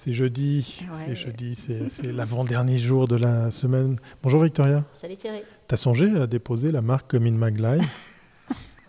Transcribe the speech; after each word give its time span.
C'est 0.00 0.14
jeudi, 0.14 0.80
c'est 0.94 1.16
jeudi, 1.16 1.56
c'est 1.56 2.12
l'avant-dernier 2.12 2.78
jour 2.78 3.08
de 3.08 3.16
la 3.16 3.50
semaine. 3.50 3.96
Bonjour 4.22 4.44
Victoria. 4.44 4.84
Salut 5.00 5.16
Thierry. 5.16 5.40
T'as 5.66 5.76
songé 5.76 6.08
à 6.20 6.28
déposer 6.28 6.70
la 6.70 6.82
marque 6.82 7.10
Comin 7.10 7.32
Maglive 7.32 7.82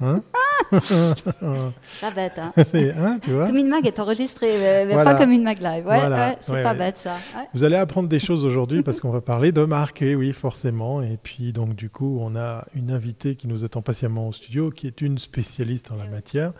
Hein? 0.01 0.21
pas 0.69 2.11
bête, 2.15 2.33
hein. 2.37 2.53
hein 2.57 3.19
tu 3.21 3.31
vois 3.31 3.47
Comme 3.47 3.57
une 3.57 3.69
mag 3.69 3.85
est 3.85 3.99
enregistrée, 3.99 4.85
mais, 4.87 4.93
pas 4.93 5.15
comme 5.15 5.31
une 5.31 5.43
mag 5.43 5.59
live. 5.59 5.85
Ouais, 5.85 5.99
c'est 6.39 6.63
pas 6.63 6.73
bête 6.73 6.97
ça. 6.97 7.15
Vous 7.53 7.63
allez 7.63 7.75
apprendre 7.75 8.09
des 8.09 8.19
choses 8.19 8.45
aujourd'hui 8.45 8.83
parce 8.83 8.99
qu'on 8.99 9.11
va 9.11 9.21
parler 9.21 9.51
de 9.51 9.63
marque, 9.65 10.01
et 10.01 10.15
oui, 10.15 10.33
forcément. 10.33 11.01
Et 11.01 11.17
puis, 11.21 11.53
donc, 11.53 11.75
du 11.75 11.89
coup, 11.89 12.19
on 12.21 12.35
a 12.35 12.65
une 12.75 12.91
invitée 12.91 13.35
qui 13.35 13.47
nous 13.47 13.63
attend 13.63 13.81
patiemment 13.81 14.27
au 14.27 14.33
studio, 14.33 14.69
qui 14.69 14.87
est 14.87 15.01
une 15.01 15.17
spécialiste 15.17 15.91
en 15.91 15.95
la 15.95 16.07
matière. 16.07 16.53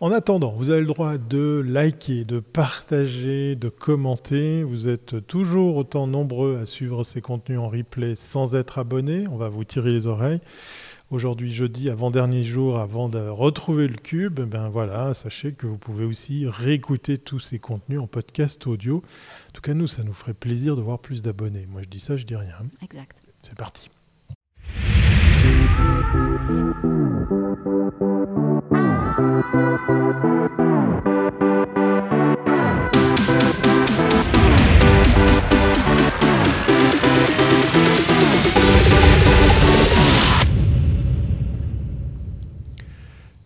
En 0.00 0.12
attendant, 0.12 0.50
vous 0.56 0.70
avez 0.70 0.80
le 0.80 0.86
droit 0.86 1.16
de 1.16 1.62
liker, 1.66 2.24
de 2.24 2.40
partager, 2.40 3.56
de 3.56 3.68
commenter. 3.68 4.62
Vous 4.62 4.88
êtes 4.88 5.26
toujours 5.26 5.76
autant 5.76 6.06
nombreux 6.06 6.58
à 6.62 6.66
suivre 6.66 7.04
ces 7.04 7.20
contenus 7.20 7.58
en 7.58 7.68
replay 7.68 8.14
sans 8.16 8.54
être 8.54 8.78
abonné. 8.78 9.24
On 9.30 9.36
va 9.36 9.48
vous 9.48 9.64
tirer 9.64 9.92
les 9.92 10.06
oreilles. 10.06 10.40
Aujourd'hui, 11.10 11.50
jeudi, 11.50 11.90
avant-dernier 11.90 12.44
jour, 12.44 12.78
avant 12.78 13.08
de 13.08 13.18
retrouver 13.18 13.88
le 13.88 13.96
cube, 13.96 14.38
ben 14.38 14.68
voilà, 14.68 15.12
sachez 15.12 15.52
que 15.52 15.66
vous 15.66 15.76
pouvez 15.76 16.04
aussi 16.04 16.46
réécouter 16.46 17.18
tous 17.18 17.40
ces 17.40 17.58
contenus 17.58 17.98
en 17.98 18.06
podcast 18.06 18.64
audio. 18.68 18.98
En 19.48 19.52
tout 19.52 19.60
cas, 19.60 19.74
nous, 19.74 19.88
ça 19.88 20.04
nous 20.04 20.12
ferait 20.12 20.34
plaisir 20.34 20.76
de 20.76 20.82
voir 20.82 21.00
plus 21.00 21.20
d'abonnés. 21.22 21.66
Moi, 21.68 21.82
je 21.82 21.88
dis 21.88 21.98
ça, 21.98 22.16
je 22.16 22.26
dis 22.26 22.36
rien. 22.36 22.54
Exact. 22.80 23.22
C'est 23.42 23.58
parti. 23.58 23.90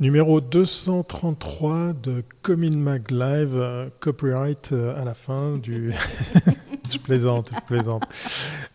Numéro 0.05 0.43
233 0.43 1.95
de 1.95 2.23
Comin 2.43 2.77
Mag 2.77 3.11
Live, 3.11 3.55
euh, 3.55 3.89
copyright 4.01 4.69
euh, 4.73 5.01
à 5.01 5.03
la 5.03 5.15
fin 5.15 5.57
du. 5.57 5.95
je 6.93 6.99
plaisante, 6.99 7.51
je 7.55 7.61
plaisante. 7.67 8.03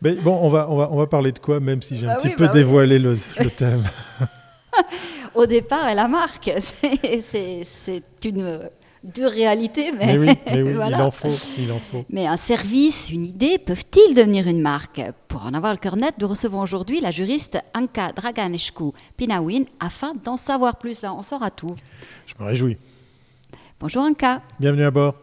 Mais 0.02 0.13
bon, 0.13 0.39
on 0.41 0.49
va, 0.49 0.71
on 0.71 0.75
va, 0.75 0.89
on 0.91 0.97
va 0.97 1.05
parler 1.05 1.31
de 1.31 1.38
quoi, 1.38 1.59
même 1.59 1.83
si 1.83 1.97
j'ai 1.97 2.08
un 2.08 2.16
bah 2.16 2.19
petit 2.19 2.36
peu 2.36 2.47
bah 2.47 2.52
dévoilé 2.53 2.97
le, 2.97 3.16
le, 3.38 3.49
thème. 3.52 3.83
Au 5.36 5.45
départ, 5.45 5.94
la 5.94 6.08
marque, 6.08 6.49
c'est 7.21 8.25
une 8.25 8.67
de 9.03 9.23
réalité, 9.23 9.92
mais, 9.92 10.17
oui, 10.17 10.30
il 10.47 10.95
en 10.95 11.11
faut, 11.11 11.28
il 11.58 11.72
en 11.72 11.80
faut. 11.80 12.05
Mais 12.09 12.28
un 12.28 12.38
service, 12.38 13.09
une 13.11 13.25
idée, 13.25 13.58
peuvent-ils 13.58 14.14
devenir 14.14 14.47
une 14.47 14.61
marque? 14.61 15.02
Pour 15.28 15.45
en 15.45 15.53
avoir 15.53 15.72
le 15.72 15.78
cœur 15.78 15.95
net, 15.95 16.16
nous 16.19 16.28
recevons 16.28 16.61
aujourd'hui 16.61 17.00
la 17.00 17.11
juriste 17.11 17.58
Anka 17.75 18.11
Draganescu 18.11 18.92
Pinawin 19.16 19.64
afin 19.80 20.14
d'en 20.23 20.38
savoir 20.38 20.77
plus. 20.77 21.02
Là, 21.02 21.14
on 21.14 21.22
saura 21.22 21.50
tout. 21.50 21.75
Je 22.27 22.33
me 22.39 22.47
réjouis. 22.47 22.77
Bonjour 23.80 24.02
Anka. 24.02 24.42
Bienvenue 24.59 24.83
à 24.83 24.92
bord. 24.92 25.16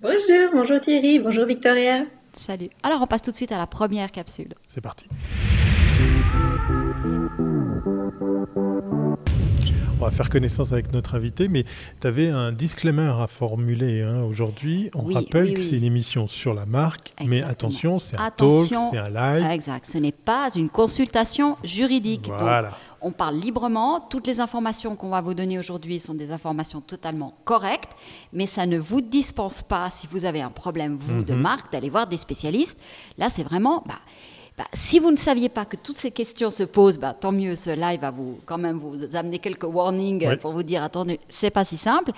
Bonjour, 0.00 0.50
bonjour 0.52 0.80
Thierry, 0.80 1.18
bonjour 1.18 1.46
Victoria. 1.46 2.04
Salut. 2.34 2.68
Alors 2.82 3.00
on 3.00 3.06
passe 3.06 3.22
tout 3.22 3.30
de 3.30 3.36
suite 3.36 3.52
à 3.52 3.58
la 3.58 3.66
première 3.66 4.12
capsule. 4.12 4.52
C'est 4.66 4.82
parti. 4.82 5.06
On 10.00 10.04
va 10.06 10.10
faire 10.10 10.28
connaissance 10.28 10.72
avec 10.72 10.92
notre 10.92 11.14
invité, 11.14 11.48
mais 11.48 11.64
tu 12.00 12.06
avais 12.06 12.28
un 12.28 12.52
disclaimer 12.52 13.12
à 13.20 13.26
formuler 13.26 14.02
hein, 14.02 14.22
aujourd'hui. 14.22 14.90
On 14.94 15.04
rappelle 15.04 15.54
que 15.54 15.62
c'est 15.62 15.76
une 15.76 15.84
émission 15.84 16.26
sur 16.26 16.52
la 16.52 16.66
marque, 16.66 17.12
mais 17.24 17.42
attention, 17.42 17.98
c'est 17.98 18.18
un 18.18 18.30
talk, 18.30 18.68
c'est 18.90 18.98
un 18.98 19.08
live. 19.08 19.46
Exact, 19.50 19.86
ce 19.86 19.98
n'est 19.98 20.12
pas 20.12 20.50
une 20.56 20.68
consultation 20.68 21.56
juridique. 21.62 22.26
Voilà. 22.26 22.72
on 23.00 23.12
parle 23.12 23.36
librement. 23.36 24.00
Toutes 24.00 24.26
les 24.26 24.40
informations 24.40 24.96
qu'on 24.96 25.10
va 25.10 25.20
vous 25.20 25.34
donner 25.34 25.58
aujourd'hui 25.58 26.00
sont 26.00 26.14
des 26.14 26.32
informations 26.32 26.80
totalement 26.80 27.34
correctes, 27.44 27.92
mais 28.32 28.46
ça 28.46 28.66
ne 28.66 28.78
vous 28.78 29.00
dispense 29.00 29.62
pas, 29.62 29.90
si 29.90 30.08
vous 30.10 30.24
avez 30.24 30.42
un 30.42 30.50
problème, 30.50 30.96
vous, 30.98 31.22
de 31.22 31.34
mhm. 31.34 31.40
marque, 31.40 31.72
d'aller 31.72 31.90
voir 31.90 32.06
des 32.06 32.16
spécialistes. 32.16 32.78
Là, 33.16 33.28
c'est 33.30 33.44
vraiment... 33.44 33.84
Bah, 33.86 34.00
bah, 34.56 34.64
si 34.72 35.00
vous 35.00 35.10
ne 35.10 35.16
saviez 35.16 35.48
pas 35.48 35.64
que 35.64 35.76
toutes 35.76 35.96
ces 35.96 36.12
questions 36.12 36.48
se 36.48 36.62
posent, 36.62 36.96
bah, 36.96 37.12
tant 37.12 37.32
mieux, 37.32 37.56
ce 37.56 37.70
live 37.70 38.00
va 38.00 38.12
vous, 38.12 38.38
quand 38.46 38.58
même 38.58 38.78
vous 38.78 39.16
amener 39.16 39.40
quelques 39.40 39.64
warnings 39.64 40.36
pour 40.38 40.52
vous 40.52 40.62
dire 40.62 40.84
attendez, 40.84 41.18
c'est 41.28 41.50
pas 41.50 41.64
si 41.64 41.76
simple. 41.76 42.12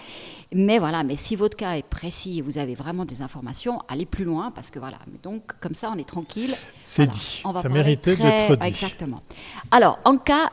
Mais 0.52 0.78
voilà, 0.78 1.02
mais 1.02 1.16
si 1.16 1.34
votre 1.34 1.56
cas 1.56 1.76
est 1.76 1.86
précis 1.86 2.38
et 2.38 2.42
vous 2.42 2.58
avez 2.58 2.74
vraiment 2.74 3.06
des 3.06 3.22
informations, 3.22 3.80
allez 3.88 4.04
plus 4.04 4.24
loin 4.24 4.50
parce 4.50 4.70
que 4.70 4.78
voilà. 4.78 4.98
Donc, 5.22 5.44
comme 5.60 5.74
ça, 5.74 5.90
on 5.94 5.98
est 5.98 6.08
tranquille. 6.08 6.54
C'est 6.82 7.06
dit. 7.06 7.42
ça 7.54 7.68
méritait 7.70 8.16
d'être 8.16 8.58
dit. 8.58 8.66
Exactement. 8.66 9.22
Alors, 9.70 9.98
en 10.04 10.18
cas. 10.18 10.50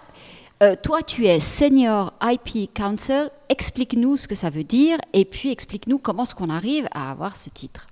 Euh, 0.62 0.76
toi, 0.82 1.02
tu 1.02 1.26
es 1.26 1.42
Senior 1.42 2.14
IP 2.22 2.74
Counsel. 2.74 3.30
Explique-nous 3.50 4.16
ce 4.16 4.30
que 4.30 4.36
ça 4.36 4.50
veut 4.50 4.64
dire 4.64 4.98
et 5.12 5.26
puis 5.26 5.52
explique-nous 5.52 5.98
comment 5.98 6.24
est-ce 6.24 6.36
qu'on 6.36 6.50
arrive 6.50 6.88
à 6.94 7.12
avoir 7.12 7.36
ce 7.36 7.50
titre. 7.50 7.88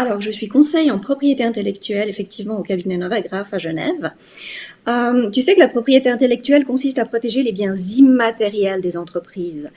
Alors, 0.00 0.22
je 0.22 0.30
suis 0.30 0.48
conseil 0.48 0.90
en 0.90 0.98
propriété 0.98 1.44
intellectuelle, 1.44 2.08
effectivement, 2.08 2.58
au 2.58 2.62
cabinet 2.62 2.96
Novagraph 2.96 3.52
à 3.52 3.58
Genève. 3.58 4.12
Euh, 4.88 5.28
tu 5.28 5.42
sais 5.42 5.54
que 5.54 5.58
la 5.58 5.68
propriété 5.68 6.08
intellectuelle 6.08 6.64
consiste 6.64 6.98
à 6.98 7.04
protéger 7.04 7.42
les 7.42 7.52
biens 7.52 7.74
immatériels 7.74 8.80
des 8.80 8.96
entreprises 8.96 9.68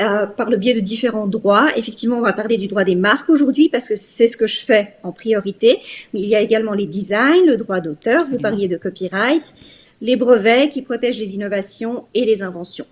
euh, 0.00 0.26
par 0.26 0.50
le 0.50 0.56
biais 0.56 0.74
de 0.74 0.78
différents 0.78 1.26
droits. 1.26 1.76
Effectivement, 1.76 2.18
on 2.18 2.20
va 2.20 2.32
parler 2.32 2.58
du 2.58 2.68
droit 2.68 2.84
des 2.84 2.94
marques 2.94 3.28
aujourd'hui 3.28 3.68
parce 3.68 3.88
que 3.88 3.96
c'est 3.96 4.28
ce 4.28 4.36
que 4.36 4.46
je 4.46 4.60
fais 4.60 4.94
en 5.02 5.10
priorité. 5.10 5.80
Mais 6.14 6.20
il 6.20 6.28
y 6.28 6.36
a 6.36 6.40
également 6.40 6.74
les 6.74 6.86
designs, 6.86 7.44
le 7.44 7.56
droit 7.56 7.80
d'auteur, 7.80 8.22
vous 8.30 8.38
parliez 8.38 8.68
de 8.68 8.76
copyright, 8.76 9.52
les 10.00 10.14
brevets 10.14 10.68
qui 10.68 10.82
protègent 10.82 11.18
les 11.18 11.34
innovations 11.34 12.04
et 12.14 12.24
les 12.24 12.44
inventions. 12.44 12.86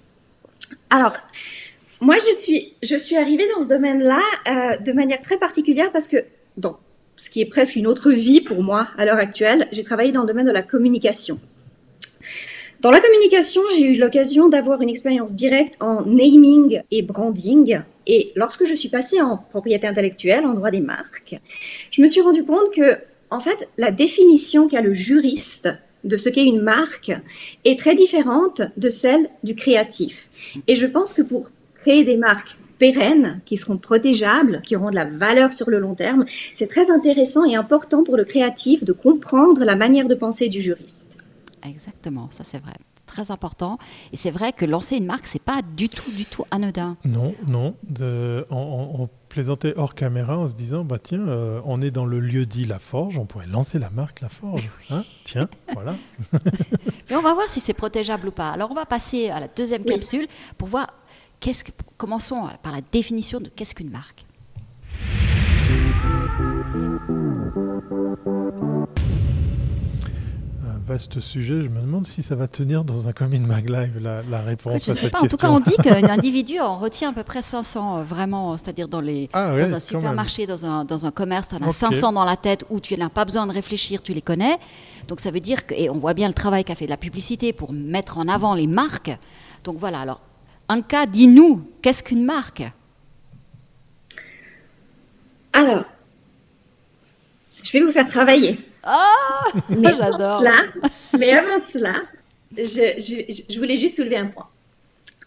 Alors, 0.90 1.16
moi, 2.00 2.16
je 2.16 2.34
suis, 2.34 2.72
je 2.82 2.96
suis 2.96 3.16
arrivée 3.16 3.46
dans 3.54 3.60
ce 3.60 3.68
domaine-là 3.68 4.22
euh, 4.48 4.76
de 4.78 4.90
manière 4.90 5.22
très 5.22 5.38
particulière 5.38 5.92
parce 5.92 6.08
que 6.08 6.16
dans 6.56 6.78
ce 7.16 7.28
qui 7.28 7.40
est 7.40 7.46
presque 7.46 7.76
une 7.76 7.86
autre 7.86 8.10
vie 8.10 8.40
pour 8.40 8.62
moi 8.62 8.88
à 8.96 9.04
l'heure 9.04 9.18
actuelle, 9.18 9.68
j'ai 9.72 9.84
travaillé 9.84 10.12
dans 10.12 10.22
le 10.22 10.26
domaine 10.26 10.46
de 10.46 10.52
la 10.52 10.62
communication. 10.62 11.38
Dans 12.80 12.90
la 12.90 13.00
communication, 13.00 13.60
j'ai 13.76 13.82
eu 13.82 13.98
l'occasion 13.98 14.48
d'avoir 14.48 14.80
une 14.80 14.88
expérience 14.88 15.34
directe 15.34 15.76
en 15.80 16.06
naming 16.06 16.80
et 16.90 17.02
branding. 17.02 17.80
Et 18.06 18.32
lorsque 18.36 18.64
je 18.64 18.72
suis 18.72 18.88
passée 18.88 19.20
en 19.20 19.36
propriété 19.36 19.86
intellectuelle, 19.86 20.46
en 20.46 20.54
droit 20.54 20.70
des 20.70 20.80
marques, 20.80 21.38
je 21.90 22.00
me 22.00 22.06
suis 22.06 22.22
rendu 22.22 22.42
compte 22.42 22.72
que, 22.74 22.98
en 23.28 23.40
fait, 23.40 23.68
la 23.76 23.90
définition 23.90 24.66
qu'a 24.66 24.80
le 24.80 24.94
juriste 24.94 25.68
de 26.04 26.16
ce 26.16 26.30
qu'est 26.30 26.46
une 26.46 26.62
marque 26.62 27.12
est 27.66 27.78
très 27.78 27.94
différente 27.94 28.62
de 28.78 28.88
celle 28.88 29.28
du 29.44 29.54
créatif. 29.54 30.30
Et 30.66 30.74
je 30.74 30.86
pense 30.86 31.12
que 31.12 31.20
pour 31.20 31.50
créer 31.76 32.04
des 32.04 32.16
marques 32.16 32.56
pérennes, 32.80 33.41
qui 33.44 33.56
seront 33.56 33.76
protégeables, 33.76 34.62
qui 34.64 34.74
auront 34.74 34.91
de 34.91 34.96
la 34.96 35.04
valeur 35.04 35.52
sur 35.52 35.70
le 35.70 35.78
long 35.78 35.94
terme. 35.94 36.24
C'est 36.54 36.66
très 36.66 36.91
intéressant 36.91 37.44
et 37.44 37.54
important 37.54 38.02
pour 38.02 38.16
le 38.16 38.24
créatif 38.24 38.84
de 38.84 38.92
comprendre 38.92 39.64
la 39.64 39.76
manière 39.76 40.08
de 40.08 40.16
penser 40.16 40.48
du 40.48 40.60
juriste. 40.60 41.18
Exactement, 41.64 42.28
ça 42.32 42.42
c'est 42.42 42.60
vrai 42.60 42.72
très 43.10 43.30
important. 43.30 43.76
Et 44.12 44.16
c'est 44.16 44.30
vrai 44.30 44.52
que 44.52 44.64
lancer 44.64 44.96
une 44.96 45.04
marque, 45.04 45.26
c'est 45.26 45.42
pas 45.42 45.62
du 45.76 45.88
tout, 45.88 46.10
du 46.12 46.24
tout 46.24 46.44
anodin. 46.50 46.96
Non, 47.04 47.34
non. 47.46 47.74
on, 48.50 49.08
plaisantait 49.28 49.74
hors 49.76 49.94
caméra 49.94 50.36
en 50.38 50.48
se 50.48 50.54
disant, 50.54 50.84
bah 50.84 50.98
tiens, 51.00 51.28
euh, 51.28 51.60
on 51.64 51.80
est 51.80 51.92
dans 51.92 52.04
le 52.04 52.18
lieu 52.18 52.47
dit 52.47 52.66
La 52.66 52.80
Forge, 52.80 53.16
on 53.16 53.26
pourrait 53.26 53.47
lancer 53.47 53.78
la 53.78 53.91
marque 53.91 54.20
La 54.22 54.28
Forge. 54.28 54.68
Hein 54.91 55.04
tiens, 55.24 55.48
voilà. 55.72 55.94
Mais 57.10 57.14
on 57.14 57.22
va 57.22 57.34
voir 57.34 57.48
si 57.48 57.60
c'est 57.60 57.72
protégeable 57.72 58.26
ou 58.28 58.32
pas. 58.32 58.50
Alors 58.50 58.72
on 58.72 58.74
va 58.74 58.86
passer 58.86 59.30
à 59.30 59.38
la 59.38 59.47
deuxième 59.47 59.84
capsule 59.84 60.26
pour 60.58 60.66
voir 60.66 60.88
commençons 61.96 62.48
par 62.62 62.72
la 62.72 62.80
définition 62.80 63.40
de 63.40 63.48
qu'est-ce 63.48 63.74
qu'une 63.74 63.90
marque. 63.90 64.24
Un 70.62 70.78
vaste 70.86 71.20
sujet. 71.20 71.62
Je 71.62 71.68
me 71.68 71.80
demande 71.80 72.06
si 72.06 72.22
ça 72.22 72.36
va 72.36 72.48
tenir 72.48 72.84
dans 72.84 73.09
un 73.09 73.12
Common 73.12 73.41
Mag 73.41 73.68
Live 73.68 73.98
la, 74.00 74.41
réponse 74.41 74.88
à 74.88 74.92
cette 74.92 75.12
question. 75.12 75.18
En 75.18 75.26
tout 75.26 75.36
cas, 75.36 75.50
on 75.50 75.60
dit 75.60 75.76
qu'un 75.82 76.09
individu 76.09 76.60
en 76.60 76.76
retient 76.76 77.10
à 77.10 77.12
peu 77.12 77.22
près 77.22 77.42
500, 77.42 77.98
euh, 77.98 78.03
vraiment, 78.03 78.56
c'est-à-dire 78.56 78.88
dans, 78.88 79.00
les, 79.00 79.28
ah 79.32 79.56
dans 79.56 79.74
un 79.74 79.80
supermarché, 79.80 80.47
dans 80.47 80.66
un, 80.66 80.84
dans 80.84 81.06
un, 81.06 81.10
commerce, 81.10 81.48
tu 81.48 81.54
en 81.56 81.66
as 81.66 81.72
500 81.72 82.12
dans 82.12 82.24
la 82.24 82.36
tête 82.36 82.65
où 82.70 82.80
tu 82.80 82.97
n'as 82.97 83.09
pas 83.09 83.24
besoin 83.24 83.47
de 83.47 83.53
réfléchir, 83.53 84.03
tu 84.03 84.12
les 84.12 84.22
connais. 84.22 84.59
Donc 85.09 85.20
ça 85.20 85.30
veut 85.30 85.41
dire 85.41 85.66
que, 85.66 85.74
et 85.74 85.91
on 85.91 85.98
voit 85.98 86.15
bien 86.15 86.28
le 86.28 86.34
travail 86.34 86.65
qu'a 86.65 86.74
fait 86.74 86.86
de 86.86 86.91
la 86.91 86.97
publicité 86.97 87.53
pour 87.53 87.72
mettre 87.72 88.18
en 88.18 88.28
avant 88.28 88.54
les 88.54 88.66
marques. 88.66 89.16
Donc 89.65 89.76
voilà, 89.78 90.00
alors 90.00 90.20
Anka, 90.70 91.04
dis-nous, 91.04 91.68
qu'est-ce 91.82 92.00
qu'une 92.00 92.24
marque? 92.24 92.62
Alors, 95.52 95.82
je 97.60 97.72
vais 97.72 97.80
vous 97.80 97.90
faire 97.90 98.08
travailler. 98.08 98.60
Ah, 98.84 99.46
mais 99.68 99.92
j'adore. 99.96 100.44
mais 101.18 101.32
avant 101.32 101.58
cela, 101.58 101.94
je, 102.56 103.58
voulais 103.58 103.78
juste 103.78 103.96
soulever 103.96 104.18
un 104.18 104.28
point. 104.28 104.48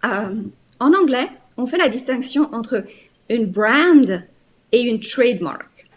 Euh, 0.05 0.33
en 0.79 0.93
anglais, 0.93 1.27
on 1.57 1.65
fait 1.65 1.77
la 1.77 1.89
distinction 1.89 2.47
entre 2.53 2.85
une 3.29 3.47
brand 3.47 4.25
et 4.71 4.79
une 4.79 5.01
trademark. 5.01 5.89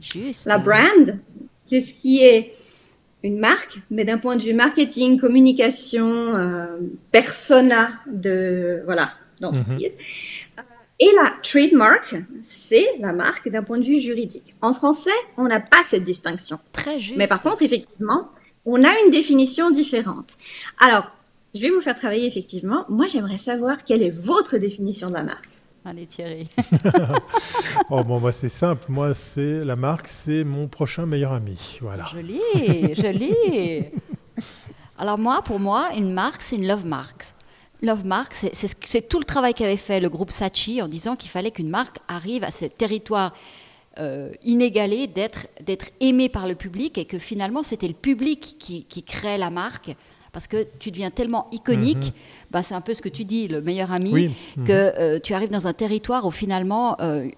Juste. 0.00 0.46
La 0.46 0.58
brand, 0.58 1.18
c'est 1.60 1.80
ce 1.80 2.00
qui 2.00 2.22
est 2.22 2.54
une 3.24 3.38
marque, 3.38 3.80
mais 3.90 4.04
d'un 4.04 4.18
point 4.18 4.36
de 4.36 4.42
vue 4.42 4.52
marketing, 4.52 5.18
communication, 5.18 6.36
euh, 6.36 6.76
persona 7.10 7.90
de 8.06 8.82
voilà 8.84 9.14
d'entreprise. 9.40 9.96
Mhm. 9.96 10.64
Et 11.00 11.10
la 11.16 11.32
trademark, 11.42 12.14
c'est 12.42 12.86
la 13.00 13.12
marque 13.12 13.48
d'un 13.48 13.64
point 13.64 13.78
de 13.78 13.84
vue 13.84 13.98
juridique. 13.98 14.54
En 14.60 14.72
français, 14.72 15.10
on 15.36 15.44
n'a 15.44 15.58
pas 15.58 15.82
cette 15.82 16.04
distinction. 16.04 16.60
Très 16.72 17.00
juste. 17.00 17.16
Mais 17.16 17.26
par 17.26 17.42
contre, 17.42 17.62
effectivement, 17.62 18.28
on 18.64 18.82
a 18.84 18.92
une 19.04 19.10
définition 19.10 19.70
différente. 19.70 20.36
Alors, 20.78 21.10
je 21.54 21.60
vais 21.60 21.70
vous 21.70 21.80
faire 21.80 21.96
travailler 21.96 22.26
effectivement. 22.26 22.84
Moi, 22.88 23.06
j'aimerais 23.06 23.38
savoir 23.38 23.84
quelle 23.84 24.02
est 24.02 24.10
votre 24.10 24.58
définition 24.58 25.08
de 25.08 25.14
la 25.14 25.22
marque. 25.22 25.48
Allez 25.86 26.06
Thierry. 26.06 26.48
oh 27.90 28.02
bon, 28.04 28.18
moi 28.18 28.32
c'est 28.32 28.48
simple. 28.48 28.86
Moi, 28.88 29.12
c'est 29.12 29.62
la 29.64 29.76
marque, 29.76 30.08
c'est 30.08 30.42
mon 30.42 30.66
prochain 30.66 31.04
meilleur 31.04 31.34
ami. 31.34 31.78
Voilà. 31.82 32.06
Joli, 32.06 32.40
joli. 32.94 33.34
Alors 34.96 35.18
moi, 35.18 35.42
pour 35.42 35.60
moi, 35.60 35.90
une 35.94 36.12
marque, 36.12 36.40
c'est 36.40 36.56
une 36.56 36.66
love 36.66 36.86
mark. 36.86 37.34
Love 37.82 38.06
mark, 38.06 38.32
c'est 38.32 39.08
tout 39.10 39.18
le 39.18 39.26
travail 39.26 39.52
qu'avait 39.52 39.76
fait 39.76 40.00
le 40.00 40.08
groupe 40.08 40.30
Sachi 40.30 40.80
en 40.80 40.88
disant 40.88 41.16
qu'il 41.16 41.28
fallait 41.28 41.50
qu'une 41.50 41.68
marque 41.68 41.98
arrive 42.08 42.44
à 42.44 42.50
ce 42.50 42.64
territoire 42.64 43.34
euh, 43.98 44.32
inégalé 44.42 45.06
d'être 45.06 45.90
aimé 46.00 46.30
par 46.30 46.46
le 46.46 46.54
public 46.54 46.96
et 46.96 47.04
que 47.04 47.18
finalement 47.18 47.62
c'était 47.62 47.88
le 47.88 47.94
public 47.94 48.56
qui, 48.58 48.84
qui 48.84 49.02
crée 49.02 49.36
la 49.36 49.50
marque 49.50 49.94
parce 50.34 50.48
que 50.48 50.66
tu 50.80 50.90
deviens 50.90 51.10
tellement 51.10 51.46
iconique, 51.52 52.06
mhm. 52.06 52.12
bah, 52.50 52.62
c'est 52.62 52.74
un 52.74 52.80
peu 52.80 52.92
ce 52.92 53.00
que 53.00 53.08
tu 53.08 53.24
dis, 53.24 53.46
le 53.46 53.62
meilleur 53.62 53.92
ami, 53.92 54.34
que 54.66 54.72
euh, 54.72 55.18
tu 55.22 55.32
arrives 55.32 55.50
dans 55.50 55.68
un 55.68 55.72
territoire 55.72 56.26
où 56.26 56.32
finalement 56.32 56.96
euh, 57.00 57.28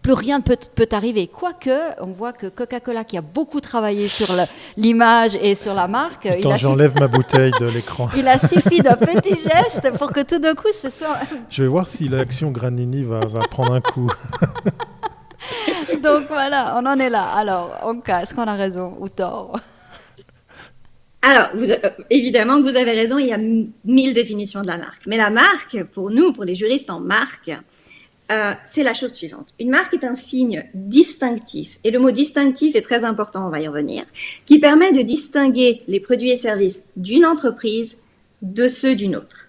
plus 0.00 0.12
rien 0.12 0.38
ne 0.38 0.44
peut, 0.44 0.56
peut 0.76 0.86
t'arriver. 0.86 1.26
Quoique, 1.26 1.76
on 2.00 2.12
voit 2.12 2.32
que 2.32 2.46
Coca-Cola, 2.46 3.02
qui 3.02 3.18
a 3.18 3.20
beaucoup 3.20 3.60
travaillé 3.60 4.06
sur 4.06 4.28
l'image 4.76 5.34
et 5.34 5.56
sur 5.56 5.74
la 5.74 5.88
marque, 5.88 6.26
Attends, 6.26 6.56
j'enlève 6.56 6.94
ma 7.00 7.08
bouteille 7.08 7.52
de 7.60 7.66
l'écran. 7.74 8.08
il 8.16 8.28
a 8.28 8.38
suffi 8.38 8.78
d'un 8.78 8.96
petit 8.96 9.34
geste 9.34 9.90
pour 9.98 10.12
que 10.12 10.20
tout 10.20 10.38
d'un 10.38 10.54
coup 10.54 10.72
ce 10.72 10.90
soit. 10.90 11.18
Je 11.50 11.64
vais 11.64 11.68
voir 11.68 11.88
si 11.88 12.08
l'action 12.08 12.52
Granini 12.52 13.02
va, 13.02 13.26
va 13.26 13.40
prendre 13.40 13.72
un 13.72 13.80
coup. 13.80 14.10
Donc 16.02 16.28
voilà, 16.28 16.76
on 16.80 16.86
en 16.86 16.98
est 16.98 17.10
là. 17.10 17.24
Alors, 17.24 17.72
est-ce 18.06 18.34
qu'on 18.34 18.46
a 18.46 18.54
raison 18.54 18.94
ou 19.00 19.08
tort? 19.08 19.58
Alors, 21.26 21.48
euh, 21.54 21.90
évidemment 22.10 22.58
que 22.58 22.68
vous 22.68 22.76
avez 22.76 22.92
raison, 22.92 23.16
il 23.16 23.28
y 23.28 23.32
a 23.32 23.38
mille 23.38 24.12
définitions 24.12 24.60
de 24.60 24.66
la 24.66 24.76
marque. 24.76 25.06
Mais 25.06 25.16
la 25.16 25.30
marque, 25.30 25.82
pour 25.84 26.10
nous, 26.10 26.34
pour 26.34 26.44
les 26.44 26.54
juristes 26.54 26.90
en 26.90 27.00
marque, 27.00 27.50
euh, 28.30 28.52
c'est 28.66 28.82
la 28.82 28.92
chose 28.92 29.14
suivante. 29.14 29.48
Une 29.58 29.70
marque 29.70 29.94
est 29.94 30.04
un 30.04 30.14
signe 30.14 30.68
distinctif, 30.74 31.78
et 31.82 31.90
le 31.90 31.98
mot 31.98 32.10
distinctif 32.10 32.76
est 32.76 32.82
très 32.82 33.06
important, 33.06 33.46
on 33.46 33.50
va 33.50 33.60
y 33.60 33.68
revenir, 33.68 34.04
qui 34.44 34.58
permet 34.58 34.92
de 34.92 35.00
distinguer 35.00 35.80
les 35.88 35.98
produits 35.98 36.30
et 36.30 36.36
services 36.36 36.88
d'une 36.94 37.24
entreprise 37.24 38.02
de 38.42 38.68
ceux 38.68 38.94
d'une 38.94 39.16
autre. 39.16 39.48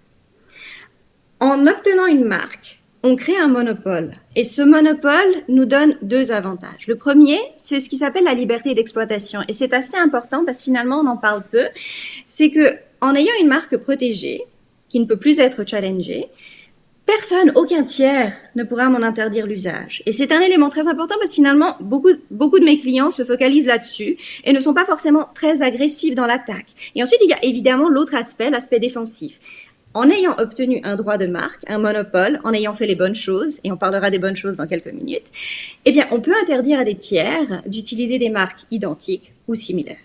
En 1.42 1.68
obtenant 1.68 2.06
une 2.06 2.24
marque, 2.24 2.80
on 3.06 3.16
crée 3.16 3.38
un 3.38 3.48
monopole. 3.48 4.16
Et 4.36 4.44
ce 4.44 4.64
monopole 4.64 5.44
nous 5.48 5.66
donne 5.66 5.96
deux 6.02 6.32
avantages. 6.32 6.88
Le 6.88 6.96
premier, 6.96 7.38
c'est 7.56 7.80
ce 7.80 7.88
qui 7.88 7.98
s'appelle 7.98 8.24
la 8.24 8.34
liberté 8.34 8.74
d'exploitation. 8.74 9.42
Et 9.48 9.54
c'est 9.54 9.74
assez 9.74 9.96
important 9.96 10.44
parce 10.44 10.58
que 10.58 10.64
finalement, 10.64 11.02
on 11.02 11.08
en 11.08 11.16
parle 11.16 11.44
peu. 11.52 11.68
C'est 12.26 12.50
que, 12.50 12.78
en 13.02 13.14
ayant 13.14 13.34
une 13.40 13.48
marque 13.48 13.78
protégée, 13.78 14.42
qui 14.90 15.00
ne 15.00 15.06
peut 15.06 15.18
plus 15.18 15.38
être 15.38 15.68
challengée, 15.70 16.30
personne, 17.06 17.52
aucun 17.54 17.84
tiers 17.84 18.34
ne 18.56 18.64
pourra 18.64 18.90
m'en 18.90 19.04
interdire 19.04 19.46
l'usage. 19.46 20.02
Et 20.08 20.12
c'est 20.12 20.32
un 20.32 20.40
élément 20.40 20.70
très 20.70 20.88
important 20.88 21.16
parce 21.20 21.30
que 21.30 21.36
finalement, 21.36 21.76
beaucoup, 21.82 22.12
beaucoup 22.32 22.60
de 22.60 22.66
mes 22.66 22.80
clients 22.80 23.12
se 23.12 23.24
focalisent 23.24 23.68
là-dessus 23.68 24.18
et 24.44 24.54
ne 24.54 24.60
sont 24.60 24.74
pas 24.74 24.86
forcément 24.86 25.30
très 25.36 25.62
agressifs 25.62 26.16
dans 26.16 26.26
l'attaque. 26.26 26.68
Et 26.96 27.04
ensuite, 27.04 27.22
il 27.24 27.30
y 27.30 27.34
a 27.34 27.44
évidemment 27.46 27.88
l'autre 27.88 28.16
aspect, 28.16 28.50
l'aspect 28.50 28.80
défensif 28.80 29.40
en 29.96 30.10
ayant 30.10 30.36
obtenu 30.38 30.82
un 30.84 30.98
droit 30.98 31.18
de 31.18 31.26
marque, 31.26 31.64
un 31.68 31.80
monopole, 31.80 32.40
en 32.44 32.54
ayant 32.54 32.74
fait 32.74 32.86
les 32.86 32.96
bonnes 32.96 33.16
choses, 33.16 33.60
et 33.64 33.72
on 33.72 33.78
parlera 33.78 34.12
des 34.12 34.20
bonnes 34.20 34.36
choses 34.36 34.58
dans 34.58 34.68
quelques 34.68 34.94
minutes, 34.94 35.32
eh 35.86 35.92
bien, 35.92 36.06
on 36.12 36.20
peut 36.20 36.34
interdire 36.40 36.80
à 36.80 36.84
des 36.84 36.96
tiers 36.96 37.64
d'utiliser 37.66 38.20
des 38.20 38.30
marques 38.30 38.66
identiques 38.70 39.34
ou 39.48 39.56
similaires. 39.56 39.98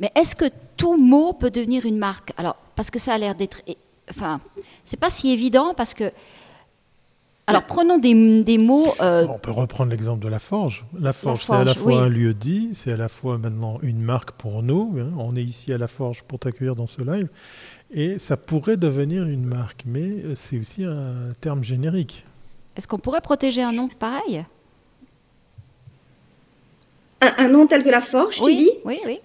Mais 0.00 0.12
est-ce 0.14 0.36
que 0.36 0.44
tout 0.76 0.96
mot 0.96 1.32
peut 1.32 1.50
devenir 1.50 1.86
une 1.86 1.98
marque? 1.98 2.32
Alors, 2.36 2.56
parce 2.76 2.90
que 2.90 2.98
ça 2.98 3.14
a 3.14 3.18
l'air 3.18 3.34
d'être. 3.34 3.62
Enfin, 4.10 4.40
c'est 4.84 5.00
pas 5.00 5.10
si 5.10 5.32
évident 5.32 5.74
parce 5.74 5.94
que. 5.94 6.12
Alors, 7.48 7.62
prenons 7.62 7.96
des, 7.96 8.42
des 8.44 8.58
mots. 8.58 8.92
Euh, 9.00 9.26
on 9.26 9.38
peut 9.38 9.50
reprendre 9.50 9.90
l'exemple 9.90 10.22
de 10.22 10.28
la 10.28 10.38
forge. 10.38 10.84
La 11.00 11.14
forge, 11.14 11.46
c'est 11.46 11.54
à 11.54 11.64
la 11.64 11.74
fois 11.74 12.02
un 12.02 12.08
lieu 12.10 12.34
dit, 12.34 12.74
c'est 12.74 12.92
à 12.92 12.96
la 12.98 13.08
fois 13.08 13.38
maintenant 13.38 13.78
une 13.82 14.02
marque 14.02 14.32
pour 14.32 14.62
nous. 14.62 14.94
Hein. 14.98 15.12
On 15.16 15.34
est 15.34 15.42
ici 15.42 15.72
à 15.72 15.78
la 15.78 15.88
forge 15.88 16.22
pour 16.24 16.38
t'accueillir 16.38 16.76
dans 16.76 16.86
ce 16.86 17.00
live. 17.00 17.28
Et 17.90 18.18
ça 18.18 18.36
pourrait 18.36 18.76
devenir 18.76 19.24
une 19.24 19.44
marque, 19.44 19.84
mais 19.86 20.34
c'est 20.34 20.58
aussi 20.58 20.84
un 20.84 21.34
terme 21.40 21.64
générique. 21.64 22.24
Est-ce 22.76 22.86
qu'on 22.86 22.98
pourrait 22.98 23.20
protéger 23.20 23.62
un 23.62 23.72
nom 23.72 23.88
pareil? 23.88 24.44
Un, 27.20 27.48
nom 27.48 27.66
tel 27.66 27.82
que 27.82 27.88
la 27.88 28.00
forge, 28.00 28.36
tu 28.36 28.54
dis? 28.54 28.70
Oui, 28.84 29.00
oui. 29.04 29.18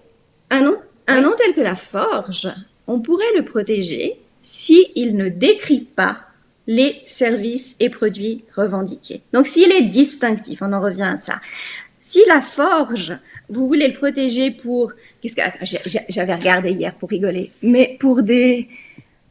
Un 0.50 0.62
nom, 0.62 0.76
un 1.06 1.20
nom 1.20 1.32
tel 1.36 1.54
que 1.54 1.60
la 1.60 1.76
forge, 1.76 2.48
on 2.86 3.00
pourrait 3.00 3.32
le 3.36 3.44
protéger 3.44 4.18
s'il 4.42 4.86
il 4.96 5.16
ne 5.16 5.28
décrit 5.28 5.80
pas 5.80 6.18
les 6.66 7.02
services 7.06 7.76
et 7.78 7.90
produits 7.90 8.44
revendiqués. 8.56 9.22
Donc 9.32 9.46
s'il 9.46 9.70
est 9.70 9.82
distinctif, 9.82 10.62
on 10.62 10.72
en 10.72 10.80
revient 10.80 11.02
à 11.02 11.18
ça. 11.18 11.40
Si 12.06 12.20
la 12.28 12.42
forge, 12.42 13.16
vous 13.48 13.66
voulez 13.66 13.88
le 13.88 13.94
protéger 13.94 14.50
pour, 14.50 14.92
qu'est-ce 15.22 15.34
que, 15.34 15.42
j'avais 16.10 16.34
regardé 16.34 16.70
hier 16.70 16.94
pour 16.94 17.08
rigoler, 17.08 17.50
mais 17.62 17.96
pour 17.98 18.22
des, 18.22 18.68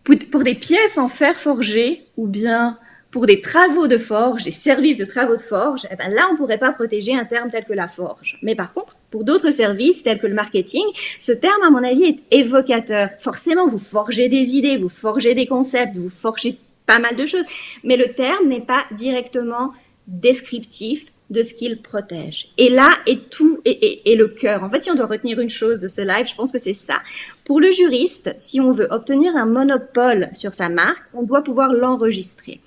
pour, 0.04 0.44
des 0.44 0.56
pièces 0.56 0.98
en 0.98 1.08
fer 1.08 1.36
forgé 1.36 2.02
ou 2.18 2.26
bien 2.26 2.80
pour 3.12 3.28
des 3.28 3.42
travaux 3.42 3.86
de 3.86 4.00
forge, 4.00 4.46
des 4.46 4.50
services 4.50 4.98
de 4.98 5.06
travaux 5.06 5.36
de 5.36 5.42
forge, 5.42 5.88
eh 5.92 5.96
ben 5.96 6.10
là, 6.10 6.28
on 6.34 6.36
pourrait 6.36 6.58
pas 6.58 6.72
protéger 6.72 7.16
un 7.16 7.26
terme 7.26 7.52
tel 7.52 7.64
que 7.64 7.74
la 7.74 7.88
forge. 7.88 8.40
Mais 8.42 8.56
par 8.56 8.74
contre, 8.74 8.98
pour 9.12 9.24
d'autres 9.24 9.52
services 9.52 10.02
tels 10.02 10.20
que 10.20 10.26
le 10.26 10.34
marketing, 10.34 10.84
ce 11.20 11.32
terme, 11.32 11.62
à 11.62 11.70
mon 11.70 11.84
avis, 11.84 12.06
est 12.06 12.24
évocateur. 12.32 13.10
Forcément, 13.20 13.68
vous 13.68 13.78
forgez 13.78 14.30
des 14.30 14.56
idées, 14.56 14.78
vous 14.78 14.90
forgez 14.90 15.36
des 15.36 15.46
concepts, 15.46 15.96
vous 15.96 16.10
forgez 16.10 16.58
pas 16.88 16.98
mal 16.98 17.16
de 17.18 17.28
choses, 17.28 17.46
mais 17.84 17.98
le 17.98 18.08
terme 18.08 18.48
n'est 18.48 18.62
pas 18.62 18.84
directement 18.94 19.74
descriptif 20.08 21.06
de 21.30 21.42
ce 21.42 21.54
qu'il 21.54 21.82
protège. 21.82 22.50
Et 22.58 22.70
là 22.70 22.90
est 23.08 23.30
tout, 23.30 23.60
et, 23.66 24.16
le 24.16 24.28
cœur. 24.28 24.64
En 24.64 24.70
fait, 24.70 24.82
si 24.82 24.92
on 24.92 24.96
doit 24.96 25.08
retenir 25.08 25.40
une 25.40 25.50
chose 25.50 25.80
de 25.80 25.88
ce 25.88 26.02
live, 26.02 26.28
je 26.28 26.36
pense 26.36 26.52
que 26.52 26.60
c'est 26.60 26.74
ça. 26.74 27.02
Pour 27.46 27.60
le 27.60 27.72
juriste, 27.72 28.34
si 28.38 28.60
on 28.60 28.72
veut 28.72 28.88
obtenir 28.92 29.36
un 29.36 29.46
monopole 29.46 30.30
sur 30.34 30.54
sa 30.54 30.70
marque, 30.70 31.04
on 31.14 31.24
doit 31.24 31.44
pouvoir 31.44 31.74
l'enregistrer. 31.74 32.62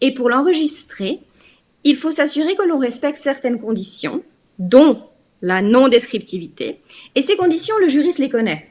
Et 0.00 0.14
pour 0.14 0.28
l'enregistrer, 0.30 1.20
il 1.84 1.96
faut 1.96 2.12
s'assurer 2.12 2.56
que 2.56 2.66
l'on 2.66 2.78
respecte 2.78 3.20
certaines 3.20 3.60
conditions, 3.60 4.22
dont 4.58 5.02
la 5.42 5.62
non-descriptivité. 5.62 6.80
Et 7.14 7.22
ces 7.22 7.36
conditions, 7.36 7.76
le 7.80 7.88
juriste 7.88 8.18
les 8.18 8.28
connaît. 8.28 8.68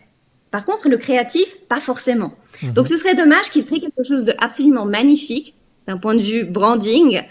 Par 0.52 0.66
contre, 0.66 0.90
le 0.90 0.98
créatif, 0.98 1.58
pas 1.68 1.82
forcément. 1.82 2.34
Mhm. 2.64 2.74
Donc 2.74 2.88
ce 2.88 2.98
serait 2.98 3.16
dommage 3.16 3.50
qu'il 3.50 3.66
crée 3.66 3.80
quelque 3.80 4.04
chose 4.04 4.24
de 4.24 4.34
absolument 4.38 4.86
magnifique 4.86 5.54
d'un 5.88 5.98
point 5.98 6.16
de 6.16 6.22
vue 6.22 6.44
branding 6.44 7.22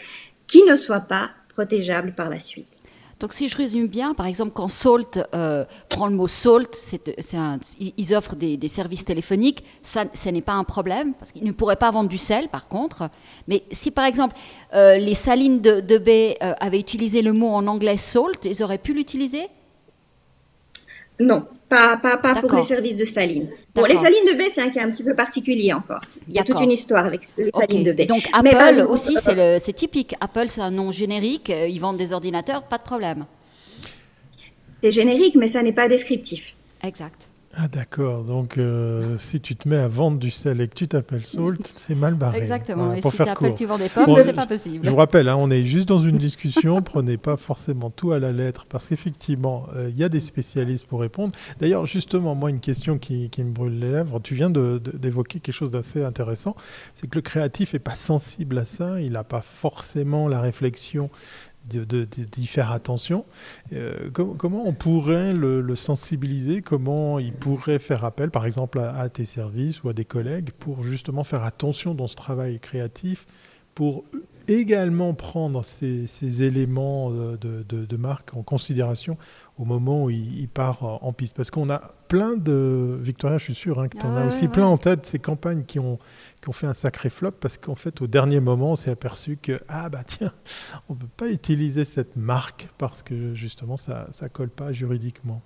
qui 0.47 0.63
ne 0.65 0.77
soit 0.77 1.01
pas 1.01 1.31
protégeable 1.49 2.13
par 2.15 2.31
la 2.31 2.39
suite. 2.39 2.69
Donc, 3.19 3.33
si 3.33 3.49
je 3.49 3.57
résume 3.57 3.87
bien, 3.87 4.13
par 4.13 4.27
exemple, 4.27 4.53
quand 4.55 4.69
Salt 4.69 5.19
euh, 5.35 5.65
prend 5.89 6.07
le 6.07 6.15
mot 6.15 6.29
Salt, 6.29 6.77
ils 7.79 8.15
offrent 8.15 8.37
des, 8.37 8.69
services 8.69 9.07
téléphonique, 9.07 9.65
ça, 9.83 10.05
ce 10.13 10.29
n'est 10.29 10.43
pas 10.43 10.53
un 10.53 10.65
problème, 10.65 11.15
parce 11.15 11.33
qu'ils 11.33 11.45
ne 11.45 11.53
pourraient 11.53 11.77
pas 11.77 11.91
vendre 11.91 12.11
du 12.11 12.19
sel, 12.19 12.49
par 12.49 12.69
contre. 12.69 13.09
Mais 13.49 13.63
si, 13.71 13.91
par 13.91 14.05
exemple, 14.05 14.37
euh, 14.75 14.99
les 14.99 15.15
salines 15.15 15.63
de, 15.63 15.81
de 15.81 15.97
baie 15.97 16.37
euh, 16.43 16.53
avaient 16.61 16.79
utilisé 16.79 17.23
le 17.23 17.33
mot 17.33 17.49
en 17.49 17.67
anglais 17.67 17.97
Salt, 17.97 18.45
ils 18.45 18.63
auraient 18.63 18.77
pu 18.77 18.93
l'utiliser? 18.93 19.49
Non, 21.19 21.47
pas, 21.69 21.97
pas, 21.97 22.19
pas 22.19 22.35
pour 22.35 22.53
les 22.53 22.63
services 22.63 22.99
de 22.99 23.05
saline. 23.05 23.49
Pour 23.75 23.87
les 23.87 23.97
salines 23.97 24.25
de 24.27 24.37
baie, 24.37 24.49
c'est 24.53 24.63
un 24.63 24.71
cas 24.71 24.85
un 24.85 24.91
petit 24.91 25.03
peu 25.03 25.15
particulier 25.15 25.73
encore. 25.73 26.01
Il 26.29 26.35
y 26.35 26.39
a 26.39 26.45
toute 26.45 26.61
une 26.61 26.71
histoire 26.71 27.07
avec 27.07 27.23
les 27.39 27.51
salines 27.51 27.85
de 27.85 27.93
baie. 27.93 28.07
Donc 28.07 28.29
Apple 28.33 28.87
aussi, 28.89 29.17
c'est 29.17 29.73
typique. 29.73 30.15
Apple, 30.21 30.49
c'est 30.49 30.61
un 30.61 30.71
nom 30.71 30.93
générique. 30.93 31.51
Euh, 31.51 31.67
ils 31.69 31.81
vendent 31.81 31.97
des 31.97 32.13
ordinateurs, 32.13 32.63
pas 32.63 32.79
de 32.79 32.83
problème. 32.83 33.27
C'est 34.83 34.93
générique, 34.93 35.35
mais 35.37 35.49
ça 35.49 35.63
n'est 35.63 35.73
pas 35.73 35.89
descriptif. 35.89 36.55
Exact. 36.83 37.29
Ah 37.59 37.69
d'accord, 37.69 38.25
donc 38.25 38.59
euh, 38.59 39.17
si 39.17 39.41
tu 39.41 39.57
te 39.57 39.67
mets 39.67 39.79
à 39.79 39.89
vendre 39.89 40.19
du 40.19 40.31
sel 40.31 40.61
et 40.61 40.69
que 40.69 40.75
tu 40.75 40.89
t'appelles 40.89 41.25
Salt, 41.25 41.73
c'est 41.75 41.95
mal 41.95 42.15
barré. 42.15 42.39
Exactement, 42.39 42.93
et 42.93 43.01
si 43.01 43.09
tu 43.57 43.65
vends 43.65 43.79
des 43.79 43.89
pommes, 43.89 44.15
c'est 44.23 44.35
pas 44.35 44.47
possible. 44.47 44.85
Je 44.85 44.91
vous 44.91 44.97
rappelle, 44.97 45.31
hein, 45.31 45.37
on 45.39 45.51
est 45.51 45.65
juste 45.65 45.89
dans 45.89 45.99
une 45.99 46.19
discussion, 46.19 46.83
prenez 46.83 47.17
pas 47.17 47.39
forcément 47.39 47.89
tout 47.89 48.13
à 48.13 48.19
la 48.19 48.31
lettre, 48.31 48.67
parce 48.69 48.89
qu'effectivement, 48.89 49.69
euh, 49.75 49.89
il 49.89 49.97
y 49.97 50.05
a 50.05 50.11
des 50.11 50.21
spécialistes 50.21 50.87
pour 50.87 51.01
répondre. 51.01 51.35
D'ailleurs, 51.59 51.87
justement, 51.87 52.35
moi, 52.35 52.51
une 52.51 52.61
question 52.61 52.99
qui, 52.99 53.31
me 53.39 53.51
brûle 53.53 53.79
les 53.79 53.91
lèvres, 53.91 54.21
tu 54.21 54.35
viens 54.35 54.51
d'évoquer 54.51 55.41
quelque 55.41 55.55
chose 55.55 55.71
d'assez 55.71 56.05
intéressant, 56.05 56.57
c'est 56.95 57.09
que 57.09 57.17
le 57.17 57.23
créatif 57.23 57.73
n'est 57.73 57.79
pas 57.79 57.95
sensible 57.95 58.59
à 58.59 58.67
ça, 58.67 59.01
il 59.01 59.13
n'a 59.13 59.25
pas 59.25 59.41
forcément 59.41 60.29
la 60.29 60.43
réflexion 60.43 61.09
d'y 61.67 62.47
faire 62.47 62.73
attention. 62.73 63.25
Euh, 63.73 64.11
comment 64.11 64.67
on 64.67 64.73
pourrait 64.73 65.33
le, 65.33 65.77
sensibiliser? 65.77 66.63
Comment 66.63 67.19
il 67.19 67.33
pourrait 67.33 67.79
faire 67.79 68.05
appel, 68.05 68.31
par 68.31 68.47
exemple, 68.47 68.79
à, 68.79 69.09
tes 69.09 69.25
services 69.25 69.83
ou 69.83 69.89
à 69.89 69.93
des 69.93 70.05
collègues 70.05 70.51
pour 70.59 70.83
justement 70.83 71.25
faire 71.25 71.43
attention 71.43 71.95
dans 71.95 72.09
ce 72.09 72.17
travail 72.17 72.59
créatif, 72.61 73.27
pour 73.75 74.05
également 74.49 75.15
prendre 75.15 75.65
ces, 75.65 76.43
éléments 76.43 77.11
euh, 77.13 77.37
de, 77.37 77.97
marque 77.97 78.35
en 78.35 78.43
considération 78.43 79.17
au 79.59 79.65
moment 79.65 80.05
où 80.05 80.11
il, 80.11 80.49
part 80.49 80.83
en 80.83 81.13
piste 81.13 81.37
Parce 81.37 81.51
qu'on 81.51 81.71
a 81.71 81.95
plein 82.09 82.37
de... 82.37 82.99
Victoria, 83.01 83.39
je 83.39 83.45
suis 83.45 83.55
sûr 83.55 83.81
hein, 83.81 83.89
que 83.89 83.97
tu 83.97 84.07
en 84.07 84.15
as 84.17 84.27
aussi 84.27 84.49
plein 84.49 84.67
en 84.67 84.77
tête, 84.77 85.07
ces 85.07 85.19
campagnes 85.19 85.65
qui 85.65 85.79
ont, 85.79 85.99
qui 86.43 86.49
ont 86.49 86.53
fait 86.53 86.67
un 86.67 86.75
sacré 86.75 87.11
flop, 87.11 87.33
parce 87.33 87.57
qu'en 87.57 87.75
fait, 87.75 88.03
au 88.03 88.07
dernier 88.07 88.41
moment, 88.41 88.73
on 88.73 88.77
s'est 88.77 88.91
aperçu 88.91 89.39
que, 89.41 89.61
ah 89.69 89.89
bah 89.89 90.05
tiens, 90.05 90.33
on 90.89 90.95
ne 90.95 90.99
peut 90.99 91.09
pas 91.17 91.31
utiliser 91.31 91.85
cette 91.85 92.17
marque 92.17 92.69
parce 92.79 93.03
que 93.03 93.35
justement, 93.35 93.77
ça 93.77 94.09
ne 94.21 94.29
colle 94.29 94.51
pas 94.51 94.73
juridiquement. 94.73 95.43